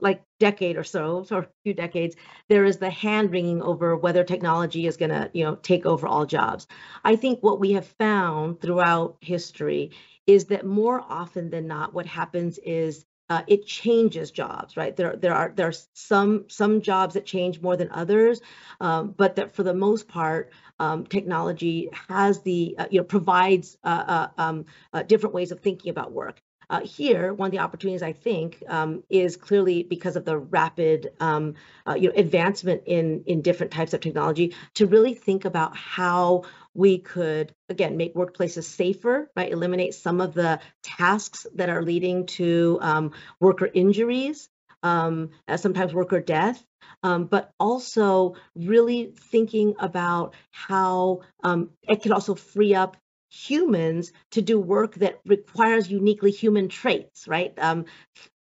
like 0.00 0.22
decade 0.38 0.76
or 0.76 0.84
so, 0.84 1.26
or 1.30 1.38
a 1.40 1.48
few 1.64 1.74
decades, 1.74 2.16
there 2.48 2.64
is 2.64 2.78
the 2.78 2.90
hand 2.90 3.32
wringing 3.32 3.62
over 3.62 3.96
whether 3.96 4.22
technology 4.22 4.86
is 4.86 4.96
going 4.96 5.10
to, 5.10 5.30
you 5.34 5.44
know, 5.44 5.56
take 5.56 5.86
over 5.86 6.06
all 6.06 6.26
jobs. 6.26 6.66
I 7.04 7.16
think 7.16 7.42
what 7.42 7.60
we 7.60 7.72
have 7.72 7.86
found 7.86 8.60
throughout 8.60 9.16
history 9.20 9.90
is 10.26 10.46
that 10.46 10.66
more 10.66 11.04
often 11.08 11.50
than 11.50 11.66
not, 11.66 11.94
what 11.94 12.06
happens 12.06 12.58
is 12.58 13.06
uh, 13.30 13.42
it 13.46 13.66
changes 13.66 14.30
jobs, 14.30 14.76
right? 14.76 14.96
There, 14.96 15.16
there 15.16 15.34
are 15.34 15.52
there 15.54 15.68
are 15.68 15.74
some 15.92 16.46
some 16.48 16.80
jobs 16.80 17.14
that 17.14 17.26
change 17.26 17.60
more 17.60 17.76
than 17.76 17.90
others, 17.90 18.40
um, 18.80 19.14
but 19.16 19.36
that 19.36 19.54
for 19.54 19.62
the 19.62 19.74
most 19.74 20.08
part, 20.08 20.50
um, 20.78 21.04
technology 21.04 21.90
has 22.08 22.40
the 22.40 22.74
uh, 22.78 22.86
you 22.90 23.00
know 23.00 23.04
provides 23.04 23.76
uh, 23.84 24.28
uh 24.38 24.42
um, 24.42 24.64
uh, 24.94 25.02
different 25.02 25.34
ways 25.34 25.52
of 25.52 25.60
thinking 25.60 25.90
about 25.90 26.12
work. 26.12 26.40
Uh, 26.70 26.80
here, 26.80 27.32
one 27.32 27.46
of 27.46 27.52
the 27.52 27.58
opportunities 27.60 28.02
I 28.02 28.12
think 28.12 28.62
um, 28.68 29.02
is 29.08 29.36
clearly 29.36 29.82
because 29.82 30.16
of 30.16 30.26
the 30.26 30.36
rapid, 30.36 31.12
um, 31.18 31.54
uh, 31.86 31.94
you 31.94 32.08
know, 32.08 32.14
advancement 32.14 32.82
in 32.84 33.24
in 33.26 33.40
different 33.40 33.72
types 33.72 33.94
of 33.94 34.00
technology 34.00 34.54
to 34.74 34.86
really 34.86 35.14
think 35.14 35.46
about 35.46 35.74
how 35.76 36.44
we 36.74 36.98
could 36.98 37.52
again 37.70 37.96
make 37.96 38.14
workplaces 38.14 38.64
safer, 38.64 39.30
right? 39.34 39.50
Eliminate 39.50 39.94
some 39.94 40.20
of 40.20 40.34
the 40.34 40.60
tasks 40.82 41.46
that 41.54 41.70
are 41.70 41.82
leading 41.82 42.26
to 42.26 42.78
um, 42.82 43.12
worker 43.40 43.68
injuries, 43.72 44.50
um, 44.82 45.30
sometimes 45.56 45.94
worker 45.94 46.20
death, 46.20 46.62
um, 47.02 47.24
but 47.24 47.50
also 47.58 48.34
really 48.54 49.14
thinking 49.30 49.74
about 49.78 50.34
how 50.50 51.20
um, 51.42 51.70
it 51.82 52.02
could 52.02 52.12
also 52.12 52.34
free 52.34 52.74
up 52.74 52.96
humans 53.28 54.12
to 54.32 54.42
do 54.42 54.58
work 54.58 54.94
that 54.96 55.20
requires 55.26 55.90
uniquely 55.90 56.30
human 56.30 56.68
traits, 56.68 57.28
right? 57.28 57.52
Um, 57.58 57.84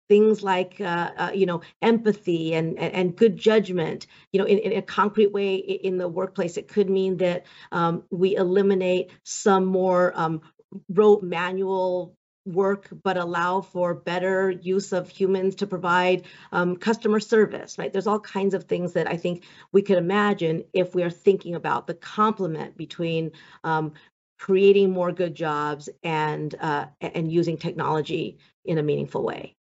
things 0.09 0.43
like 0.43 0.81
uh, 0.81 1.11
uh, 1.17 1.31
you 1.35 1.47
know 1.47 1.63
empathy 1.81 2.55
and, 2.55 2.79
and, 2.79 2.95
and 2.95 3.17
good 3.17 3.37
judgment 3.37 4.07
you 4.33 4.39
know 4.41 4.47
in, 4.47 4.59
in, 4.59 4.73
a 4.73 4.83
concrete 4.83 5.33
way 5.33 5.57
in 5.57 5.97
the 5.97 6.09
workplace 6.09 6.57
it 6.57 6.69
could 6.69 6.91
mean 6.91 7.17
that 7.19 7.47
um, 7.73 8.05
we 8.11 8.37
eliminate 8.37 9.11
some 9.23 9.65
more 9.65 10.13
um, 10.15 10.43
rote 10.91 11.23
manual 11.23 12.15
work 12.47 12.89
but 13.03 13.17
allow 13.17 13.63
for 13.63 13.95
better 13.95 14.51
use 14.51 14.93
of 14.93 15.09
humans 15.09 15.55
to 15.55 15.67
provide 15.67 16.25
um, 16.53 16.77
customer 16.77 17.19
service 17.19 17.79
right 17.79 17.93
there's 17.93 18.07
all 18.07 18.21
kinds 18.21 18.53
of 18.53 18.65
things 18.65 18.93
that 18.93 19.09
i 19.09 19.17
think 19.17 19.45
we 19.73 19.81
could 19.81 19.97
imagine 19.97 20.63
if 20.75 20.95
we 20.95 21.03
are 21.03 21.11
thinking 21.11 21.55
about 21.55 21.87
the 21.87 21.95
complement 21.95 22.77
between 22.77 23.33
um, 23.65 23.95
creating 24.45 24.91
more 24.91 25.11
good 25.11 25.35
jobs 25.35 25.89
and 26.03 26.55
uh, 26.61 26.85
and 27.01 27.33
using 27.33 27.57
technology 27.57 28.37
in 28.67 28.77
a 28.77 28.83
meaningful 28.83 29.23
way. 29.25 29.57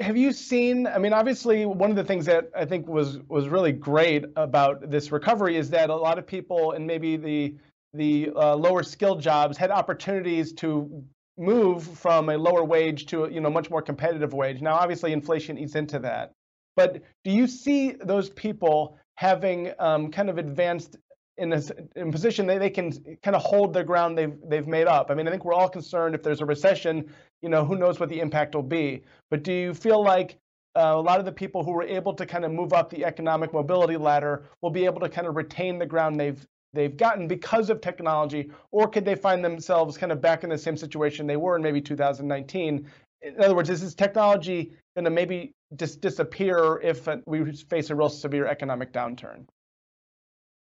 have 0.00 0.16
you 0.16 0.32
seen? 0.32 0.88
I 0.88 0.98
mean, 0.98 1.12
obviously, 1.12 1.64
one 1.64 1.90
of 1.90 1.96
the 1.96 2.02
things 2.02 2.26
that 2.26 2.50
I 2.56 2.64
think 2.64 2.88
was 2.88 3.20
was 3.28 3.48
really 3.48 3.70
great 3.70 4.24
about 4.34 4.90
this 4.90 5.12
recovery 5.12 5.56
is 5.56 5.70
that 5.70 5.90
a 5.90 5.94
lot 5.94 6.18
of 6.18 6.26
people 6.26 6.72
and 6.72 6.84
maybe 6.84 7.16
the 7.16 7.54
the 7.94 8.32
uh, 8.34 8.56
lower 8.56 8.82
skilled 8.82 9.22
jobs 9.22 9.56
had 9.56 9.70
opportunities 9.70 10.52
to 10.54 11.04
move 11.38 11.84
from 11.84 12.30
a 12.30 12.36
lower 12.36 12.64
wage 12.64 13.06
to 13.06 13.28
you 13.30 13.40
know 13.40 13.50
much 13.50 13.70
more 13.70 13.80
competitive 13.80 14.32
wage. 14.34 14.60
Now, 14.60 14.74
obviously, 14.74 15.12
inflation 15.12 15.56
eats 15.56 15.76
into 15.76 16.00
that. 16.00 16.32
But 16.74 17.00
do 17.22 17.30
you 17.30 17.46
see 17.46 17.92
those 17.92 18.28
people 18.30 18.98
having 19.14 19.72
um, 19.78 20.10
kind 20.10 20.28
of 20.28 20.36
advanced 20.36 20.96
in 21.38 21.52
a, 21.52 21.62
in 21.96 22.10
position 22.10 22.46
that 22.46 22.60
they 22.60 22.70
can 22.70 22.92
kind 23.22 23.36
of 23.36 23.42
hold 23.42 23.74
their 23.74 23.84
ground 23.84 24.16
they've 24.16 24.36
they've 24.48 24.66
made 24.66 24.86
up? 24.86 25.10
I 25.10 25.14
mean, 25.14 25.28
I 25.28 25.30
think 25.30 25.44
we're 25.44 25.54
all 25.54 25.68
concerned 25.68 26.14
if 26.14 26.22
there's 26.22 26.40
a 26.40 26.46
recession, 26.46 27.12
you 27.42 27.48
know, 27.48 27.64
who 27.64 27.76
knows 27.76 28.00
what 28.00 28.08
the 28.08 28.20
impact 28.20 28.54
will 28.54 28.62
be. 28.62 29.02
But 29.30 29.42
do 29.42 29.52
you 29.52 29.74
feel 29.74 30.02
like 30.02 30.38
uh, 30.76 30.92
a 30.94 31.00
lot 31.00 31.18
of 31.18 31.24
the 31.24 31.32
people 31.32 31.64
who 31.64 31.72
were 31.72 31.82
able 31.82 32.14
to 32.14 32.26
kind 32.26 32.44
of 32.44 32.52
move 32.52 32.72
up 32.72 32.90
the 32.90 33.04
economic 33.04 33.52
mobility 33.52 33.96
ladder 33.96 34.44
will 34.60 34.70
be 34.70 34.84
able 34.84 35.00
to 35.00 35.08
kind 35.08 35.26
of 35.26 35.36
retain 35.36 35.78
the 35.78 35.86
ground 35.86 36.20
they've 36.20 36.46
they've 36.72 36.96
gotten 36.96 37.26
because 37.26 37.70
of 37.70 37.80
technology, 37.80 38.50
or 38.70 38.88
could 38.88 39.04
they 39.04 39.14
find 39.14 39.44
themselves 39.44 39.96
kind 39.96 40.12
of 40.12 40.20
back 40.20 40.44
in 40.44 40.50
the 40.50 40.58
same 40.58 40.76
situation 40.76 41.26
they 41.26 41.36
were 41.36 41.56
in 41.56 41.62
maybe 41.62 41.80
2019? 41.80 42.86
In 43.22 43.42
other 43.42 43.54
words, 43.54 43.70
is 43.70 43.80
this 43.80 43.94
technology 43.94 44.72
going 44.94 45.06
to 45.06 45.10
maybe 45.10 45.52
just 45.74 46.00
disappear 46.00 46.78
if 46.82 47.08
we 47.26 47.50
face 47.52 47.90
a 47.90 47.94
real 47.94 48.10
severe 48.10 48.46
economic 48.46 48.92
downturn? 48.92 49.46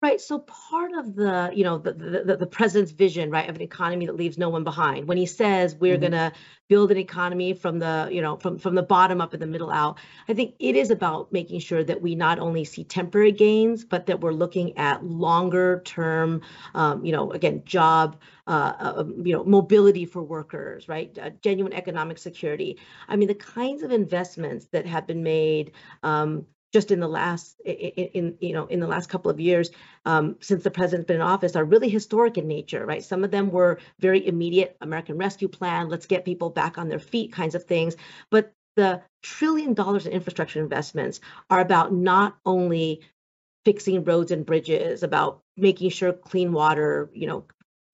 Right. 0.05 0.21
So 0.21 0.41
part 0.41 0.93
of 0.93 1.17
the, 1.17 1.51
you 1.55 1.65
know, 1.65 1.79
the, 1.79 1.95
the, 1.95 2.37
the 2.37 2.47
president's 2.47 2.93
vision, 2.93 3.31
right, 3.31 3.49
of 3.49 3.57
an 3.57 3.63
economy 3.63 4.05
that 4.05 4.17
leaves 4.17 4.37
no 4.37 4.51
one 4.51 4.63
behind. 4.63 5.09
When 5.09 5.17
he 5.17 5.25
says 5.25 5.75
we're 5.75 5.95
mm-hmm. 5.95 6.01
going 6.01 6.13
to 6.13 6.33
build 6.69 6.91
an 6.91 6.99
economy 6.99 7.55
from 7.55 7.79
the, 7.79 8.11
you 8.13 8.21
know, 8.21 8.37
from 8.37 8.59
from 8.59 8.75
the 8.75 8.83
bottom 8.83 9.23
up 9.23 9.33
and 9.33 9.41
the 9.41 9.47
middle 9.47 9.71
out, 9.71 9.99
I 10.29 10.35
think 10.35 10.57
it 10.59 10.77
is 10.77 10.91
about 10.91 11.33
making 11.33 11.61
sure 11.61 11.83
that 11.85 12.03
we 12.03 12.15
not 12.17 12.39
only 12.39 12.65
see 12.67 12.85
temporary 12.85 13.33
gains, 13.33 13.83
but 13.83 14.05
that 14.05 14.21
we're 14.21 14.33
looking 14.33 14.77
at 14.77 15.03
longer 15.03 15.81
term, 15.87 16.43
um, 16.75 17.03
you 17.03 17.13
know, 17.13 17.33
again, 17.33 17.63
job, 17.65 18.21
uh, 18.47 18.75
uh, 18.79 19.05
you 19.23 19.33
know, 19.33 19.43
mobility 19.43 20.05
for 20.05 20.23
workers, 20.23 20.87
right, 20.87 21.17
uh, 21.19 21.31
genuine 21.41 21.73
economic 21.73 22.19
security. 22.19 22.79
I 23.09 23.17
mean, 23.17 23.29
the 23.29 23.35
kinds 23.35 23.83
of 23.83 23.91
investments 23.91 24.67
that 24.67 24.85
have 24.85 25.07
been 25.07 25.23
made. 25.23 25.73
Um, 26.03 26.45
just 26.75 26.91
in 26.91 26.99
the 26.99 27.09
last 27.09 27.61
in, 27.65 28.09
in, 28.19 28.39
you 28.41 28.53
know 28.53 28.67
in 28.67 28.81
the 28.81 28.87
last 28.87 29.09
couple 29.09 29.31
of 29.31 29.39
years 29.39 29.71
um, 30.07 30.37
since 30.41 30.65
the 30.65 30.71
president's 30.73 31.07
been 31.07 31.17
in 31.17 31.23
office 31.23 31.55
are 31.55 31.65
really 31.65 31.89
historic 31.89 32.37
in 32.37 32.49
nature 32.49 32.85
right? 32.85 33.05
Some 33.05 33.23
of 33.23 33.31
them 33.31 33.51
were 33.51 33.79
very 34.01 34.27
immediate 34.27 34.77
american 34.81 35.17
rescue 35.17 35.47
plan 35.47 35.89
let's 35.89 36.07
get 36.07 36.25
people 36.25 36.51
back 36.51 36.77
on 36.77 36.89
their 36.89 36.99
feet 36.99 37.33
kinds 37.33 37.55
of 37.55 37.63
things. 37.65 37.95
But 38.29 38.53
the 38.75 39.03
trillion 39.23 39.73
dollars 39.73 40.05
in 40.05 40.13
infrastructure 40.13 40.61
investments 40.61 41.21
are 41.49 41.61
about 41.61 41.95
not 41.95 42.37
only 42.45 43.03
fixing 43.65 44.03
roads 44.03 44.33
and 44.33 44.45
bridges 44.45 45.05
about 45.05 45.43
making 45.57 45.91
sure 45.91 46.13
clean 46.13 46.53
water 46.53 47.09
you 47.15 47.29
know 47.29 47.45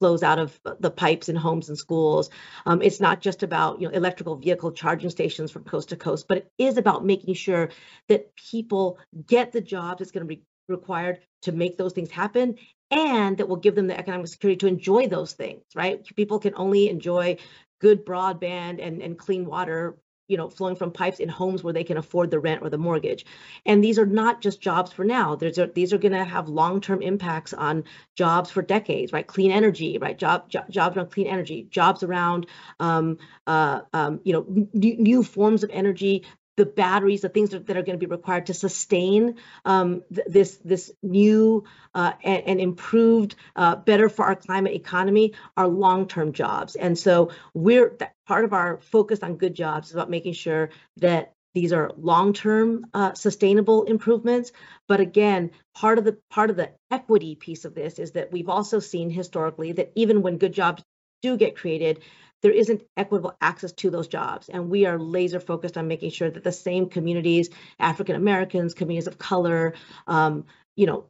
flows 0.01 0.23
out 0.23 0.39
of 0.39 0.59
the 0.81 0.91
pipes 0.91 1.29
in 1.29 1.37
homes 1.37 1.69
and 1.69 1.79
schools. 1.79 2.31
Um, 2.67 2.83
it's 2.83 3.01
not 3.01 3.21
just 3.21 3.43
about 3.43 3.81
you 3.81 3.89
know 3.89 3.95
electrical 3.95 4.37
vehicle 4.37 4.73
charging 4.73 5.11
stations 5.11 5.51
from 5.53 5.65
coast 5.65 5.91
to 5.91 5.97
coast, 5.97 6.27
but 6.27 6.39
it 6.39 6.51
is 6.59 6.79
about 6.79 7.05
making 7.05 7.35
sure 7.35 7.71
that 8.09 8.35
people 8.35 8.99
get 9.27 9.53
the 9.53 9.61
jobs 9.61 9.99
that's 9.99 10.11
going 10.11 10.27
to 10.27 10.37
be 10.37 10.43
required 10.69 11.21
to 11.43 11.53
make 11.53 11.77
those 11.77 11.93
things 11.93 12.11
happen 12.11 12.57
and 12.91 13.39
that 13.39 13.49
will 13.49 13.57
give 13.57 13.75
them 13.75 13.87
the 13.87 13.99
economic 13.99 14.27
security 14.27 14.57
to 14.57 14.67
enjoy 14.67 15.07
those 15.09 15.33
things 15.33 15.63
right 15.75 16.05
people 16.17 16.39
can 16.39 16.55
only 16.57 16.89
enjoy 16.89 17.37
good 17.81 18.07
broadband 18.07 18.79
and, 18.81 19.03
and 19.03 19.19
clean 19.19 19.45
water 19.45 19.97
you 20.31 20.37
know 20.39 20.49
flowing 20.49 20.77
from 20.77 20.93
pipes 20.93 21.21
in 21.21 21.29
homes 21.29 21.65
where 21.65 21.73
they 21.75 21.85
can 21.85 21.99
afford 21.99 22.31
the 22.31 22.41
rent 22.41 22.63
or 22.63 22.71
the 22.71 22.79
mortgage. 22.79 23.27
And 23.67 23.85
these 23.85 23.99
are 23.99 24.07
not 24.07 24.41
just 24.41 24.61
jobs 24.63 24.93
for 24.93 25.05
now. 25.05 25.37
There's 25.37 25.59
a, 25.59 25.67
these 25.67 25.93
are 25.93 25.99
going 25.99 26.13
to 26.13 26.25
have 26.25 26.49
long-term 26.49 27.03
impacts 27.03 27.53
on 27.55 27.85
jobs 28.17 28.51
for 28.51 28.63
decades 28.63 29.13
right? 29.13 29.27
Clean 29.27 29.51
energy 29.51 29.99
right? 29.99 30.19
Job, 30.19 30.49
jo- 30.49 30.65
jobs 30.71 30.97
around 30.97 31.11
clean 31.11 31.27
energy 31.27 31.67
jobs 31.71 32.03
around 32.03 32.47
um, 32.81 33.19
uh, 33.47 33.81
um, 33.93 34.21
you 34.25 34.33
know 34.33 34.47
n- 34.57 34.69
new 34.75 35.23
forms 35.23 35.65
of 35.65 35.71
energy 35.73 36.25
the 36.61 36.67
batteries, 36.67 37.23
the 37.23 37.31
things 37.31 37.51
that, 37.51 37.67
that 37.67 37.77
are 37.79 37.83
going 37.83 37.99
to 37.99 38.07
be 38.07 38.11
required 38.11 38.47
to 38.47 38.55
sustain 38.55 39.37
um, 39.65 40.03
th- 40.15 40.27
this 40.29 40.59
this 40.63 40.93
new 41.03 41.65
uh, 41.95 42.13
and, 42.23 42.43
and, 42.47 42.61
improved, 42.61 43.35
uh, 43.57 43.77
better 43.77 44.11
for 44.11 44.27
our 44.27 44.37
climate 44.37 44.75
economy 44.75 45.33
are 45.57 45.67
long-term 45.67 46.35
jobs. 46.35 46.77
And 46.77 46.99
so 46.99 47.31
we're 47.55 47.97
part 48.27 48.45
of 48.45 48.53
our 48.53 48.79
focus 48.83 49.21
on 49.23 49.37
good 49.37 49.55
jobs 49.55 49.89
is 49.89 49.95
about 49.95 50.11
making 50.11 50.35
sure 50.35 50.69
that 50.99 51.33
these 51.55 51.73
are 51.73 51.93
long-term 51.97 52.85
uh, 52.93 53.15
sustainable 53.15 53.85
improvements. 53.85 54.53
But 54.87 55.01
again, 55.01 55.53
part 55.75 55.97
of 55.97 56.05
the 56.05 56.19
part 56.29 56.51
of 56.51 56.57
the 56.57 56.73
equity 56.91 57.37
piece 57.37 57.65
of 57.65 57.75
this 57.75 57.99
is 57.99 58.13
that 58.13 58.33
we've 58.33 58.51
also 58.51 58.81
seen 58.81 59.09
historically 59.09 59.73
that 59.73 59.93
even 59.95 60.21
when 60.21 60.37
good 60.37 60.53
jobs 60.53 60.85
do 61.23 61.39
get 61.39 61.57
created, 61.57 62.01
there 62.43 62.53
isn't 62.53 62.83
equitable 62.97 63.37
access 63.41 63.73
to 63.73 63.91
those 63.91 64.09
jobs. 64.09 64.49
And 64.49 64.71
we 64.71 64.87
are 64.87 64.99
laser 64.99 65.41
focused 65.41 65.77
on 65.77 65.89
making 65.89 66.11
sure 66.11 66.31
that 66.31 66.45
the 66.45 66.53
same 66.53 66.89
communities, 66.89 67.51
African 67.79 68.17
Americans, 68.17 68.75
communities 68.75 69.07
of 69.07 69.19
color, 69.19 69.75
um, 70.07 70.47
you 70.77 70.87
know, 70.87 71.05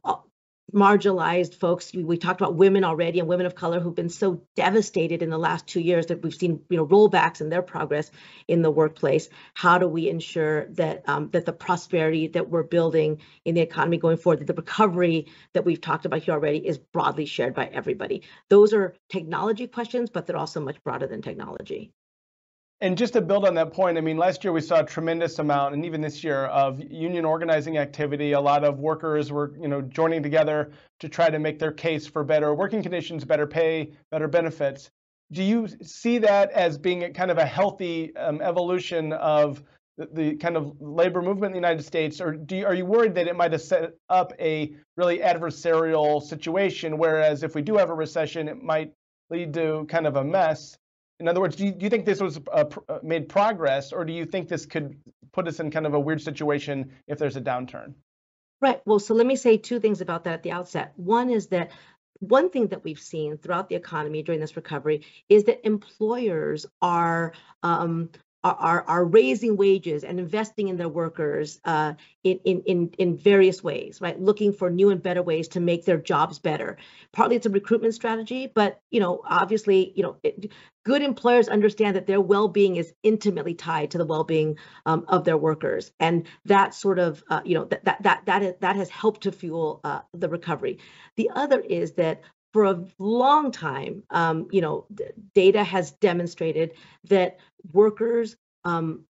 marginalized 0.73 1.55
folks. 1.55 1.93
We, 1.93 2.17
talked 2.17 2.41
about 2.41 2.55
women 2.55 2.83
already 2.83 3.19
and 3.19 3.27
women 3.27 3.45
of 3.45 3.55
color 3.55 3.79
who've 3.79 3.95
been 3.95 4.09
so 4.09 4.43
devastated 4.55 5.21
in 5.21 5.29
the 5.29 5.37
last 5.37 5.67
two 5.67 5.81
years 5.81 6.07
that 6.07 6.21
we've 6.21 6.33
seen, 6.33 6.61
you 6.69 6.77
know, 6.77 6.85
rollbacks 6.85 7.41
in 7.41 7.49
their 7.49 7.61
progress 7.61 8.11
in 8.47 8.61
the 8.61 8.71
workplace. 8.71 9.29
How 9.53 9.77
do 9.77 9.87
we 9.87 10.09
ensure 10.09 10.67
that 10.73 11.07
um, 11.07 11.29
that 11.31 11.45
the 11.45 11.53
prosperity 11.53 12.27
that 12.27 12.49
we're 12.49 12.63
building 12.63 13.21
in 13.45 13.55
the 13.55 13.61
economy 13.61 13.97
going 13.97 14.17
forward, 14.17 14.39
that 14.39 14.47
the 14.47 14.53
recovery 14.53 15.27
that 15.53 15.65
we've 15.65 15.81
talked 15.81 16.05
about 16.05 16.21
here 16.21 16.33
already 16.33 16.65
is 16.65 16.77
broadly 16.77 17.25
shared 17.25 17.53
by 17.53 17.65
everybody? 17.65 18.23
Those 18.49 18.73
are 18.73 18.95
technology 19.09 19.67
questions, 19.67 20.09
but 20.09 20.25
they're 20.25 20.37
also 20.37 20.61
much 20.61 20.83
broader 20.83 21.07
than 21.07 21.21
technology. 21.21 21.91
And 22.81 22.97
just 22.97 23.13
to 23.13 23.21
build 23.21 23.45
on 23.45 23.53
that 23.55 23.71
point, 23.71 23.99
I 23.99 24.01
mean, 24.01 24.17
last 24.17 24.43
year 24.43 24.51
we 24.51 24.59
saw 24.59 24.79
a 24.79 24.83
tremendous 24.83 25.37
amount, 25.37 25.75
and 25.75 25.85
even 25.85 26.01
this 26.01 26.23
year, 26.23 26.45
of 26.45 26.81
union 26.81 27.25
organizing 27.25 27.77
activity. 27.77 28.31
A 28.31 28.41
lot 28.41 28.63
of 28.63 28.79
workers 28.79 29.31
were, 29.31 29.53
you 29.61 29.67
know, 29.67 29.83
joining 29.83 30.23
together 30.23 30.71
to 30.99 31.07
try 31.07 31.29
to 31.29 31.37
make 31.37 31.59
their 31.59 31.71
case 31.71 32.07
for 32.07 32.23
better 32.23 32.55
working 32.55 32.81
conditions, 32.81 33.23
better 33.23 33.45
pay, 33.45 33.91
better 34.09 34.27
benefits. 34.27 34.89
Do 35.31 35.43
you 35.43 35.67
see 35.83 36.17
that 36.17 36.51
as 36.51 36.79
being 36.79 37.13
kind 37.13 37.29
of 37.29 37.37
a 37.37 37.45
healthy 37.45 38.15
um, 38.15 38.41
evolution 38.41 39.13
of 39.13 39.61
the, 39.97 40.09
the, 40.11 40.35
kind 40.37 40.57
of 40.57 40.73
labor 40.79 41.21
movement 41.21 41.55
in 41.55 41.61
the 41.61 41.67
United 41.67 41.85
States, 41.85 42.19
or 42.19 42.37
you, 42.49 42.65
are 42.65 42.73
you 42.73 42.85
worried 42.85 43.13
that 43.13 43.27
it 43.27 43.35
might 43.35 43.51
have 43.51 43.61
set 43.61 43.91
up 44.09 44.33
a 44.39 44.73
really 44.97 45.19
adversarial 45.19 46.21
situation? 46.21 46.97
Whereas 46.97 47.43
if 47.43 47.53
we 47.53 47.61
do 47.61 47.75
have 47.75 47.91
a 47.91 47.93
recession, 47.93 48.47
it 48.47 48.61
might 48.61 48.91
lead 49.29 49.53
to 49.53 49.85
kind 49.87 50.07
of 50.07 50.15
a 50.15 50.23
mess. 50.23 50.77
In 51.21 51.27
other 51.27 51.39
words, 51.39 51.55
do 51.55 51.67
you, 51.67 51.71
do 51.71 51.83
you 51.83 51.89
think 51.91 52.05
this 52.05 52.19
was 52.19 52.39
uh, 52.51 52.65
uh, 52.89 52.97
made 53.03 53.29
progress, 53.29 53.93
or 53.93 54.03
do 54.03 54.11
you 54.11 54.25
think 54.25 54.49
this 54.49 54.65
could 54.65 54.99
put 55.31 55.47
us 55.47 55.59
in 55.59 55.69
kind 55.69 55.85
of 55.85 55.93
a 55.93 55.99
weird 55.99 56.19
situation 56.19 56.91
if 57.07 57.19
there's 57.19 57.35
a 57.35 57.41
downturn? 57.41 57.93
Right. 58.59 58.81
Well, 58.85 58.97
so 58.97 59.13
let 59.13 59.27
me 59.27 59.35
say 59.35 59.57
two 59.57 59.79
things 59.79 60.01
about 60.01 60.23
that 60.23 60.33
at 60.33 60.43
the 60.43 60.51
outset. 60.51 60.93
One 60.95 61.29
is 61.29 61.47
that 61.47 61.71
one 62.19 62.49
thing 62.49 62.67
that 62.67 62.83
we've 62.83 62.99
seen 62.99 63.37
throughout 63.37 63.69
the 63.69 63.75
economy 63.75 64.23
during 64.23 64.41
this 64.41 64.55
recovery 64.55 65.05
is 65.29 65.43
that 65.43 65.65
employers 65.65 66.65
are 66.81 67.33
um, 67.61 68.09
are, 68.43 68.83
are 68.87 69.05
raising 69.05 69.55
wages 69.55 70.03
and 70.03 70.19
investing 70.19 70.67
in 70.67 70.77
their 70.77 70.89
workers 70.89 71.59
uh, 71.65 71.93
in, 72.23 72.39
in, 72.43 72.89
in 72.97 73.17
various 73.17 73.63
ways, 73.63 74.01
right? 74.01 74.19
Looking 74.19 74.51
for 74.51 74.69
new 74.69 74.89
and 74.89 75.01
better 75.01 75.21
ways 75.21 75.47
to 75.49 75.59
make 75.59 75.85
their 75.85 75.97
jobs 75.97 76.39
better. 76.39 76.77
Partly 77.11 77.35
it's 77.35 77.45
a 77.45 77.51
recruitment 77.51 77.93
strategy, 77.93 78.51
but 78.53 78.81
you 78.89 78.99
know, 78.99 79.21
obviously, 79.25 79.93
you 79.95 80.01
know, 80.03 80.17
it, 80.23 80.51
good 80.83 81.03
employers 81.03 81.47
understand 81.49 81.95
that 81.95 82.07
their 82.07 82.21
well-being 82.21 82.77
is 82.77 82.93
intimately 83.03 83.53
tied 83.53 83.91
to 83.91 83.99
the 83.99 84.05
well-being 84.05 84.57
um, 84.87 85.05
of 85.07 85.23
their 85.23 85.37
workers, 85.37 85.91
and 85.99 86.27
that 86.45 86.73
sort 86.73 86.97
of, 86.97 87.23
uh, 87.29 87.41
you 87.45 87.53
know, 87.53 87.65
that 87.65 87.85
that 87.85 88.01
that 88.01 88.25
that, 88.25 88.41
is, 88.41 88.53
that 88.61 88.75
has 88.75 88.89
helped 88.89 89.21
to 89.21 89.31
fuel 89.31 89.81
uh, 89.83 90.01
the 90.13 90.29
recovery. 90.29 90.79
The 91.15 91.29
other 91.35 91.59
is 91.59 91.93
that 91.93 92.21
for 92.53 92.65
a 92.65 92.85
long 92.99 93.51
time, 93.51 94.03
um, 94.09 94.47
you 94.51 94.61
know, 94.61 94.85
data 95.33 95.63
has 95.63 95.91
demonstrated 95.91 96.73
that 97.05 97.39
workers 97.71 98.35
um, 98.65 99.05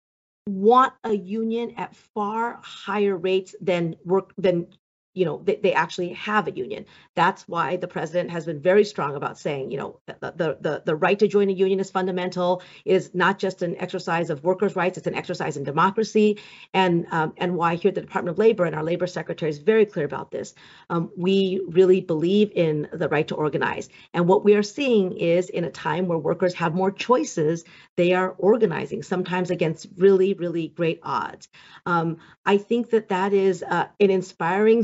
want 0.47 0.93
a 1.03 1.13
union 1.13 1.73
at 1.77 1.95
far 1.95 2.59
higher 2.63 3.17
rates 3.17 3.55
than 3.61 3.95
work 4.05 4.33
than 4.37 4.67
you 5.13 5.25
know 5.25 5.41
they, 5.43 5.57
they 5.57 5.73
actually 5.73 6.13
have 6.13 6.47
a 6.47 6.51
union. 6.51 6.85
That's 7.15 7.47
why 7.47 7.75
the 7.77 7.87
president 7.87 8.31
has 8.31 8.45
been 8.45 8.61
very 8.61 8.85
strong 8.85 9.15
about 9.15 9.37
saying 9.37 9.71
you 9.71 9.77
know 9.77 9.99
the, 10.05 10.57
the 10.61 10.81
the 10.85 10.95
right 10.95 11.19
to 11.19 11.27
join 11.27 11.49
a 11.49 11.53
union 11.53 11.79
is 11.79 11.91
fundamental 11.91 12.61
is 12.85 13.11
not 13.13 13.39
just 13.39 13.61
an 13.61 13.75
exercise 13.77 14.29
of 14.29 14.43
workers 14.43 14.75
rights 14.75 14.97
it's 14.97 15.07
an 15.07 15.15
exercise 15.15 15.57
in 15.57 15.63
democracy. 15.63 16.39
And 16.73 17.07
um, 17.11 17.33
and 17.37 17.55
why 17.55 17.75
here 17.75 17.89
at 17.89 17.95
the 17.95 18.01
department 18.01 18.35
of 18.35 18.39
labor 18.39 18.65
and 18.65 18.75
our 18.75 18.83
labor 18.83 19.07
secretary 19.07 19.49
is 19.49 19.59
very 19.59 19.85
clear 19.85 20.05
about 20.05 20.31
this. 20.31 20.53
Um, 20.89 21.11
we 21.17 21.61
really 21.67 22.01
believe 22.01 22.51
in 22.55 22.87
the 22.93 23.09
right 23.09 23.27
to 23.27 23.35
organize. 23.35 23.89
And 24.13 24.27
what 24.27 24.43
we 24.43 24.55
are 24.55 24.63
seeing 24.63 25.17
is 25.17 25.49
in 25.49 25.63
a 25.63 25.71
time 25.71 26.07
where 26.07 26.17
workers 26.17 26.53
have 26.55 26.73
more 26.73 26.91
choices 26.91 27.63
they 27.97 28.13
are 28.13 28.33
organizing 28.37 29.03
sometimes 29.03 29.51
against 29.51 29.87
really 29.97 30.33
really 30.33 30.67
great 30.69 30.99
odds. 31.03 31.47
Um, 31.85 32.17
i 32.45 32.57
think 32.57 32.91
that 32.91 33.09
that 33.09 33.33
is 33.33 33.63
uh, 33.63 33.87
an 33.99 34.09
inspiring 34.09 34.83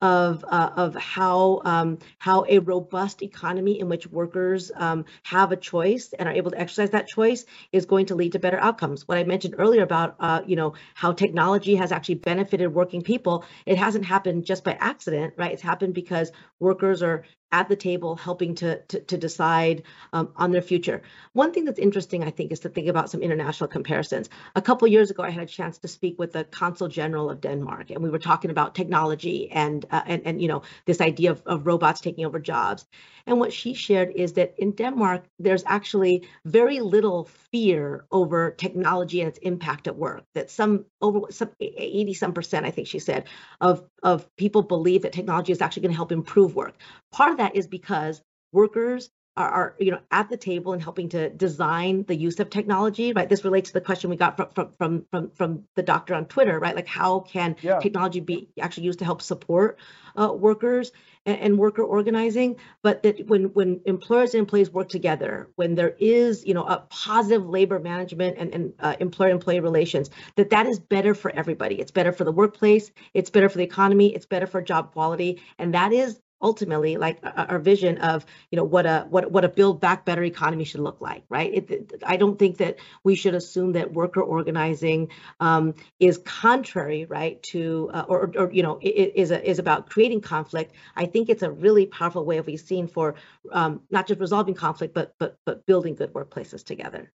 of 0.00 0.44
uh, 0.48 0.70
of 0.76 0.94
how 0.94 1.60
um, 1.64 1.98
how 2.18 2.44
a 2.48 2.58
robust 2.58 3.22
economy 3.22 3.80
in 3.80 3.88
which 3.88 4.06
workers 4.06 4.70
um, 4.74 5.04
have 5.22 5.52
a 5.52 5.56
choice 5.56 6.12
and 6.18 6.28
are 6.28 6.32
able 6.32 6.50
to 6.50 6.60
exercise 6.60 6.90
that 6.90 7.06
choice 7.08 7.44
is 7.72 7.86
going 7.86 8.06
to 8.06 8.14
lead 8.14 8.32
to 8.32 8.38
better 8.38 8.58
outcomes. 8.58 9.06
What 9.08 9.18
I 9.18 9.24
mentioned 9.24 9.54
earlier 9.58 9.82
about 9.82 10.16
uh, 10.20 10.42
you 10.46 10.56
know 10.56 10.74
how 10.94 11.12
technology 11.12 11.76
has 11.76 11.92
actually 11.92 12.16
benefited 12.16 12.72
working 12.74 13.02
people, 13.02 13.44
it 13.66 13.78
hasn't 13.78 14.04
happened 14.04 14.44
just 14.44 14.64
by 14.64 14.72
accident, 14.80 15.34
right? 15.36 15.52
It's 15.52 15.62
happened 15.62 15.94
because 15.94 16.32
workers 16.60 17.02
are 17.02 17.24
at 17.52 17.68
the 17.68 17.76
table 17.76 18.16
helping 18.16 18.54
to, 18.56 18.80
to, 18.88 19.00
to 19.00 19.16
decide 19.16 19.82
um, 20.12 20.30
on 20.36 20.52
their 20.52 20.62
future. 20.62 21.02
One 21.32 21.52
thing 21.52 21.64
that's 21.64 21.78
interesting, 21.78 22.22
I 22.24 22.30
think, 22.30 22.52
is 22.52 22.60
to 22.60 22.68
think 22.68 22.88
about 22.88 23.10
some 23.10 23.22
international 23.22 23.68
comparisons. 23.68 24.28
A 24.54 24.62
couple 24.62 24.86
years 24.88 25.10
ago, 25.10 25.22
I 25.22 25.30
had 25.30 25.42
a 25.42 25.46
chance 25.46 25.78
to 25.78 25.88
speak 25.88 26.18
with 26.18 26.32
the 26.32 26.44
Consul 26.44 26.88
General 26.88 27.30
of 27.30 27.40
Denmark, 27.40 27.90
and 27.90 28.02
we 28.02 28.10
were 28.10 28.18
talking 28.18 28.50
about 28.50 28.74
technology 28.74 29.50
and 29.50 29.84
uh, 29.90 30.02
and, 30.06 30.22
and 30.24 30.42
you 30.42 30.48
know 30.48 30.62
this 30.84 31.00
idea 31.00 31.30
of, 31.30 31.42
of 31.46 31.66
robots 31.66 32.00
taking 32.00 32.26
over 32.26 32.38
jobs. 32.38 32.86
And 33.28 33.38
what 33.38 33.52
she 33.52 33.74
shared 33.74 34.10
is 34.16 34.32
that 34.32 34.54
in 34.56 34.72
Denmark, 34.72 35.26
there's 35.38 35.62
actually 35.66 36.26
very 36.46 36.80
little 36.80 37.24
fear 37.24 38.06
over 38.10 38.52
technology 38.52 39.20
and 39.20 39.28
its 39.28 39.38
impact 39.40 39.86
at 39.86 39.96
work. 39.96 40.24
That 40.34 40.50
some 40.50 40.86
over 41.02 41.30
some 41.30 41.50
80 41.60 42.14
some 42.14 42.32
percent, 42.32 42.64
I 42.64 42.70
think 42.70 42.88
she 42.88 42.98
said, 42.98 43.26
of 43.60 43.84
of 44.02 44.34
people 44.36 44.62
believe 44.62 45.02
that 45.02 45.12
technology 45.12 45.52
is 45.52 45.60
actually 45.60 45.82
going 45.82 45.92
to 45.92 45.96
help 45.96 46.10
improve 46.10 46.56
work. 46.56 46.74
Part 47.12 47.30
of 47.30 47.36
that 47.36 47.54
is 47.54 47.66
because 47.66 48.22
workers 48.50 49.10
are, 49.38 49.50
are, 49.50 49.74
you 49.78 49.92
know 49.92 50.00
at 50.10 50.28
the 50.28 50.36
table 50.36 50.72
and 50.72 50.82
helping 50.82 51.08
to 51.10 51.30
design 51.30 52.04
the 52.08 52.14
use 52.14 52.40
of 52.40 52.50
technology 52.50 53.12
right? 53.12 53.28
This 53.28 53.44
relates 53.44 53.70
to 53.70 53.74
the 53.74 53.80
question 53.80 54.10
we 54.10 54.16
got 54.16 54.36
from 54.36 54.48
from 54.52 54.72
from 54.76 55.06
from, 55.10 55.30
from 55.30 55.64
the 55.76 55.82
doctor 55.82 56.14
on 56.14 56.26
twitter 56.26 56.58
right? 56.58 56.74
Like 56.74 56.88
how 56.88 57.20
can 57.20 57.56
yeah. 57.62 57.78
technology 57.78 58.20
be 58.20 58.48
actually 58.60 58.84
used 58.84 58.98
to 58.98 59.04
help 59.04 59.22
support 59.22 59.78
uh, 60.16 60.32
workers 60.32 60.90
and, 61.24 61.38
and, 61.38 61.58
worker 61.58 61.82
organizing? 61.82 62.56
But 62.82 63.04
that 63.04 63.28
when 63.28 63.44
when 63.54 63.80
employers 63.86 64.34
and 64.34 64.40
employees 64.40 64.70
work 64.70 64.88
together 64.88 65.48
when 65.54 65.76
there 65.76 65.94
is 65.98 66.44
you 66.44 66.54
know 66.54 66.66
a 66.66 66.84
positive 66.90 67.46
labor 67.46 67.78
management 67.78 68.36
and, 68.38 68.52
and 68.52 68.72
uh, 68.80 68.96
employer 68.98 69.30
employee 69.30 69.60
relations 69.60 70.10
that 70.34 70.50
that 70.50 70.66
is 70.66 70.80
better 70.80 71.14
for 71.14 71.30
everybody. 71.30 71.80
It's 71.80 71.92
better 71.92 72.12
for 72.12 72.24
the 72.24 72.32
workplace. 72.32 72.90
It's 73.14 73.30
better 73.30 73.48
for 73.48 73.58
the 73.58 73.64
economy. 73.64 74.14
It's 74.14 74.26
better 74.26 74.46
for 74.46 74.60
job 74.60 74.92
quality. 74.92 75.40
And 75.58 75.74
that 75.74 75.92
is 75.92 76.20
ultimately 76.40 76.96
like 76.96 77.18
our 77.22 77.58
vision 77.58 77.98
of 77.98 78.24
you 78.50 78.56
know 78.56 78.64
what 78.64 78.86
a 78.86 79.06
what 79.10 79.30
what 79.30 79.44
a 79.44 79.48
build 79.48 79.80
back 79.80 80.04
better 80.04 80.22
economy 80.22 80.64
should 80.64 80.80
look 80.80 81.00
like 81.00 81.24
right? 81.28 81.70
It, 81.70 82.02
i 82.04 82.16
don't 82.16 82.38
think 82.38 82.58
that 82.58 82.76
we 83.02 83.14
should 83.14 83.34
assume 83.34 83.72
that 83.72 83.92
worker 83.92 84.20
organizing 84.20 85.08
um, 85.40 85.74
is 85.98 86.18
contrary 86.18 87.04
right 87.06 87.42
to 87.44 87.90
uh, 87.92 88.04
or, 88.08 88.32
or 88.36 88.52
you 88.52 88.62
know 88.62 88.78
is 88.82 89.30
a, 89.30 89.48
is 89.48 89.58
about 89.58 89.90
creating 89.90 90.20
conflict. 90.20 90.74
I 90.94 91.06
think 91.06 91.28
it's 91.28 91.42
a 91.42 91.50
really 91.50 91.86
powerful 91.86 92.24
way 92.24 92.38
of 92.38 92.46
we've 92.46 92.60
seen 92.60 92.86
for 92.86 93.16
um, 93.52 93.82
not 93.90 94.06
just 94.06 94.20
resolving 94.20 94.54
conflict 94.54 94.94
but 94.94 95.14
but 95.18 95.36
but 95.44 95.66
building 95.66 95.94
good 95.94 96.12
workplaces 96.12 96.64
together 96.64 97.12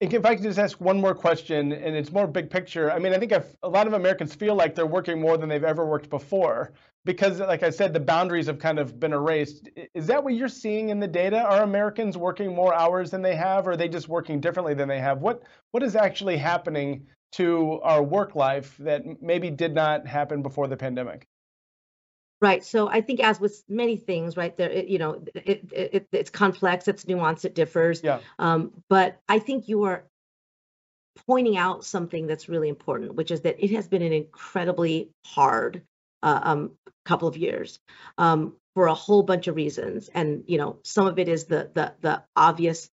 if 0.00 0.26
I 0.26 0.34
could 0.34 0.44
just 0.44 0.58
ask 0.58 0.80
one 0.80 1.00
more 1.00 1.14
question, 1.14 1.72
and 1.72 1.96
it's 1.96 2.12
more 2.12 2.26
big 2.26 2.50
picture. 2.50 2.90
I 2.90 2.98
mean, 2.98 3.14
I 3.14 3.18
think 3.18 3.32
a 3.32 3.68
lot 3.68 3.86
of 3.86 3.94
Americans 3.94 4.34
feel 4.34 4.54
like 4.54 4.74
they're 4.74 4.86
working 4.86 5.20
more 5.20 5.38
than 5.38 5.48
they've 5.48 5.64
ever 5.64 5.86
worked 5.86 6.10
before 6.10 6.72
because, 7.04 7.40
like 7.40 7.62
I 7.62 7.70
said, 7.70 7.94
the 7.94 8.00
boundaries 8.00 8.46
have 8.46 8.58
kind 8.58 8.78
of 8.78 9.00
been 9.00 9.12
erased. 9.12 9.70
Is 9.94 10.06
that 10.08 10.22
what 10.22 10.34
you're 10.34 10.48
seeing 10.48 10.90
in 10.90 11.00
the 11.00 11.08
data? 11.08 11.40
Are 11.40 11.62
Americans 11.62 12.16
working 12.16 12.54
more 12.54 12.74
hours 12.74 13.10
than 13.10 13.22
they 13.22 13.36
have, 13.36 13.66
or 13.66 13.72
are 13.72 13.76
they 13.76 13.88
just 13.88 14.08
working 14.08 14.40
differently 14.40 14.74
than 14.74 14.88
they 14.88 15.00
have? 15.00 15.20
What 15.20 15.44
What 15.70 15.82
is 15.82 15.96
actually 15.96 16.36
happening 16.36 17.06
to 17.32 17.80
our 17.82 18.02
work 18.02 18.34
life 18.34 18.76
that 18.78 19.02
maybe 19.22 19.50
did 19.50 19.74
not 19.74 20.06
happen 20.06 20.42
before 20.42 20.68
the 20.68 20.76
pandemic? 20.76 21.26
Right. 22.42 22.62
So 22.62 22.88
I 22.88 23.00
think, 23.00 23.20
as 23.20 23.40
with 23.40 23.64
many 23.68 23.96
things, 23.96 24.36
right 24.36 24.54
there, 24.56 24.70
it, 24.70 24.88
you 24.88 24.98
know, 24.98 25.22
it, 25.34 25.72
it, 25.72 26.08
it's 26.12 26.28
complex, 26.28 26.86
it's 26.86 27.06
nuanced, 27.06 27.46
it 27.46 27.54
differs. 27.54 28.02
Yeah. 28.02 28.20
Um, 28.38 28.72
but 28.90 29.20
I 29.26 29.38
think 29.38 29.68
you 29.68 29.84
are 29.84 30.04
pointing 31.26 31.56
out 31.56 31.84
something 31.84 32.26
that's 32.26 32.48
really 32.48 32.68
important, 32.68 33.14
which 33.14 33.30
is 33.30 33.40
that 33.42 33.56
it 33.58 33.70
has 33.70 33.88
been 33.88 34.02
an 34.02 34.12
incredibly 34.12 35.10
hard 35.24 35.82
uh, 36.22 36.40
um, 36.42 36.72
couple 37.06 37.28
of 37.28 37.36
years 37.36 37.78
um, 38.18 38.54
for 38.74 38.88
a 38.88 38.94
whole 38.94 39.22
bunch 39.22 39.46
of 39.46 39.56
reasons, 39.56 40.10
and 40.12 40.44
you 40.46 40.58
know, 40.58 40.78
some 40.84 41.06
of 41.06 41.18
it 41.18 41.28
is 41.28 41.44
the 41.44 41.70
the 41.72 41.94
the 42.00 42.22
obvious 42.34 42.90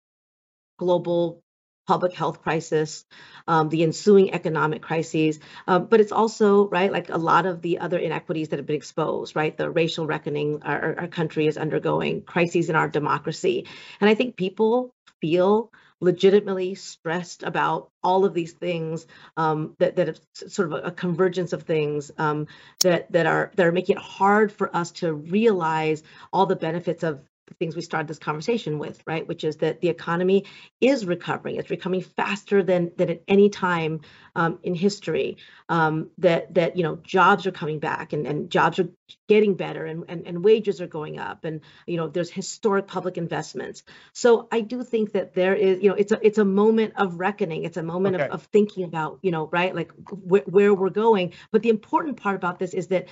global 0.77 1.41
public 1.87 2.13
health 2.13 2.41
crisis, 2.41 3.05
um, 3.47 3.69
the 3.69 3.83
ensuing 3.83 4.33
economic 4.33 4.81
crises, 4.81 5.39
um, 5.67 5.87
but 5.87 5.99
it's 5.99 6.11
also 6.11 6.67
right 6.69 6.91
like 6.91 7.09
a 7.09 7.17
lot 7.17 7.45
of 7.45 7.61
the 7.61 7.79
other 7.79 7.97
inequities 7.97 8.49
that 8.49 8.59
have 8.59 8.65
been 8.65 8.75
exposed, 8.75 9.35
right? 9.35 9.57
The 9.57 9.69
racial 9.69 10.07
reckoning 10.07 10.61
our, 10.63 10.99
our 10.99 11.07
country 11.07 11.47
is 11.47 11.57
undergoing, 11.57 12.21
crises 12.21 12.69
in 12.69 12.75
our 12.75 12.87
democracy, 12.87 13.65
and 13.99 14.09
I 14.09 14.15
think 14.15 14.35
people 14.35 14.93
feel 15.21 15.71
legitimately 16.01 16.73
stressed 16.75 17.43
about 17.43 17.91
all 18.03 18.25
of 18.25 18.33
these 18.33 18.53
things 18.53 19.05
um, 19.37 19.75
that 19.77 19.95
that 19.95 20.19
sort 20.33 20.73
of 20.73 20.85
a, 20.85 20.91
convergence 20.91 21.53
of 21.53 21.63
things 21.63 22.11
um, 22.17 22.47
that 22.81 23.11
that 23.11 23.27
are 23.27 23.51
that 23.55 23.65
are 23.65 23.71
making 23.71 23.95
it 23.95 24.01
hard 24.01 24.51
for 24.51 24.75
us 24.75 24.91
to 24.91 25.13
realize 25.13 26.03
all 26.33 26.47
the 26.47 26.55
benefits 26.55 27.03
of 27.03 27.21
the 27.51 27.55
things 27.55 27.75
we 27.75 27.81
started 27.81 28.07
this 28.07 28.17
conversation 28.17 28.79
with, 28.79 29.03
right? 29.05 29.27
Which 29.27 29.43
is 29.43 29.57
that 29.57 29.81
the 29.81 29.89
economy 29.89 30.45
is 30.79 31.05
recovering. 31.05 31.57
It's 31.57 31.69
recovering 31.69 32.01
faster 32.01 32.63
than 32.63 32.91
than 32.95 33.09
at 33.09 33.23
any 33.27 33.49
time 33.49 34.01
um, 34.35 34.59
in 34.63 34.73
history. 34.73 35.37
Um, 35.67 36.11
that 36.19 36.53
that 36.53 36.77
you 36.77 36.83
know 36.83 36.95
jobs 37.03 37.45
are 37.45 37.51
coming 37.51 37.79
back 37.79 38.13
and, 38.13 38.25
and 38.25 38.49
jobs 38.49 38.79
are 38.79 38.89
getting 39.27 39.55
better 39.55 39.85
and, 39.85 40.05
and 40.07 40.25
and 40.25 40.43
wages 40.43 40.79
are 40.79 40.87
going 40.87 41.19
up 41.19 41.43
and 41.43 41.61
you 41.85 41.97
know 41.97 42.07
there's 42.07 42.29
historic 42.29 42.87
public 42.87 43.17
investments. 43.17 43.83
So 44.13 44.47
I 44.51 44.61
do 44.61 44.83
think 44.83 45.11
that 45.11 45.33
there 45.33 45.53
is 45.53 45.81
you 45.81 45.89
know 45.89 45.95
it's 45.95 46.13
a 46.13 46.25
it's 46.25 46.37
a 46.37 46.45
moment 46.45 46.93
of 46.95 47.19
reckoning. 47.19 47.65
It's 47.65 47.77
a 47.77 47.83
moment 47.83 48.15
okay. 48.15 48.25
of, 48.25 48.31
of 48.31 48.43
thinking 48.43 48.85
about 48.85 49.19
you 49.21 49.31
know 49.31 49.49
right 49.51 49.75
like 49.75 49.91
wh- 50.09 50.47
where 50.47 50.73
we're 50.73 50.89
going. 50.89 51.33
But 51.51 51.63
the 51.63 51.69
important 51.69 52.15
part 52.15 52.37
about 52.37 52.59
this 52.59 52.73
is 52.73 52.87
that 52.87 53.07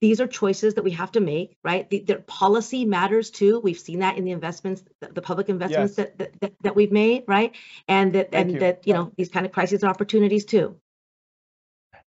these 0.00 0.20
are 0.20 0.26
choices 0.26 0.74
that 0.74 0.84
we 0.84 0.90
have 0.92 1.12
to 1.12 1.20
make, 1.20 1.56
right? 1.62 1.88
The, 1.90 2.00
the 2.00 2.16
policy 2.16 2.84
matters 2.84 3.30
too. 3.30 3.60
We've 3.60 3.78
seen 3.78 3.98
that 4.00 4.16
in 4.16 4.24
the 4.24 4.30
investments, 4.30 4.82
the, 5.00 5.08
the 5.08 5.22
public 5.22 5.48
investments 5.48 5.96
yes. 5.98 6.08
that, 6.16 6.40
that, 6.40 6.52
that 6.62 6.76
we've 6.76 6.92
made, 6.92 7.24
right? 7.26 7.54
And 7.88 8.12
that 8.14 8.32
Thank 8.32 8.42
and 8.42 8.54
you. 8.54 8.60
that 8.60 8.86
you 8.86 8.94
know 8.94 9.12
these 9.16 9.28
kind 9.28 9.44
of 9.44 9.52
crises 9.52 9.84
are 9.84 9.88
opportunities 9.88 10.44
too. 10.44 10.76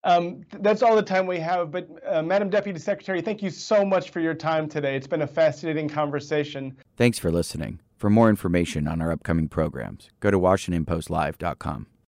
Um, 0.03 0.41
that's 0.59 0.81
all 0.81 0.95
the 0.95 1.03
time 1.03 1.27
we 1.27 1.37
have. 1.39 1.69
But 1.69 1.87
uh, 2.07 2.23
Madam 2.23 2.49
Deputy 2.49 2.79
Secretary, 2.79 3.21
thank 3.21 3.43
you 3.43 3.49
so 3.49 3.85
much 3.85 4.09
for 4.09 4.19
your 4.19 4.33
time 4.33 4.67
today. 4.67 4.95
It's 4.95 5.07
been 5.07 5.21
a 5.21 5.27
fascinating 5.27 5.87
conversation. 5.89 6.75
Thanks 6.97 7.19
for 7.19 7.31
listening. 7.31 7.79
For 7.97 8.09
more 8.09 8.29
information 8.29 8.87
on 8.87 8.99
our 8.99 9.11
upcoming 9.11 9.47
programs, 9.47 10.09
go 10.19 10.31
to 10.31 10.39
WashingtonPostLive.com. 10.39 11.85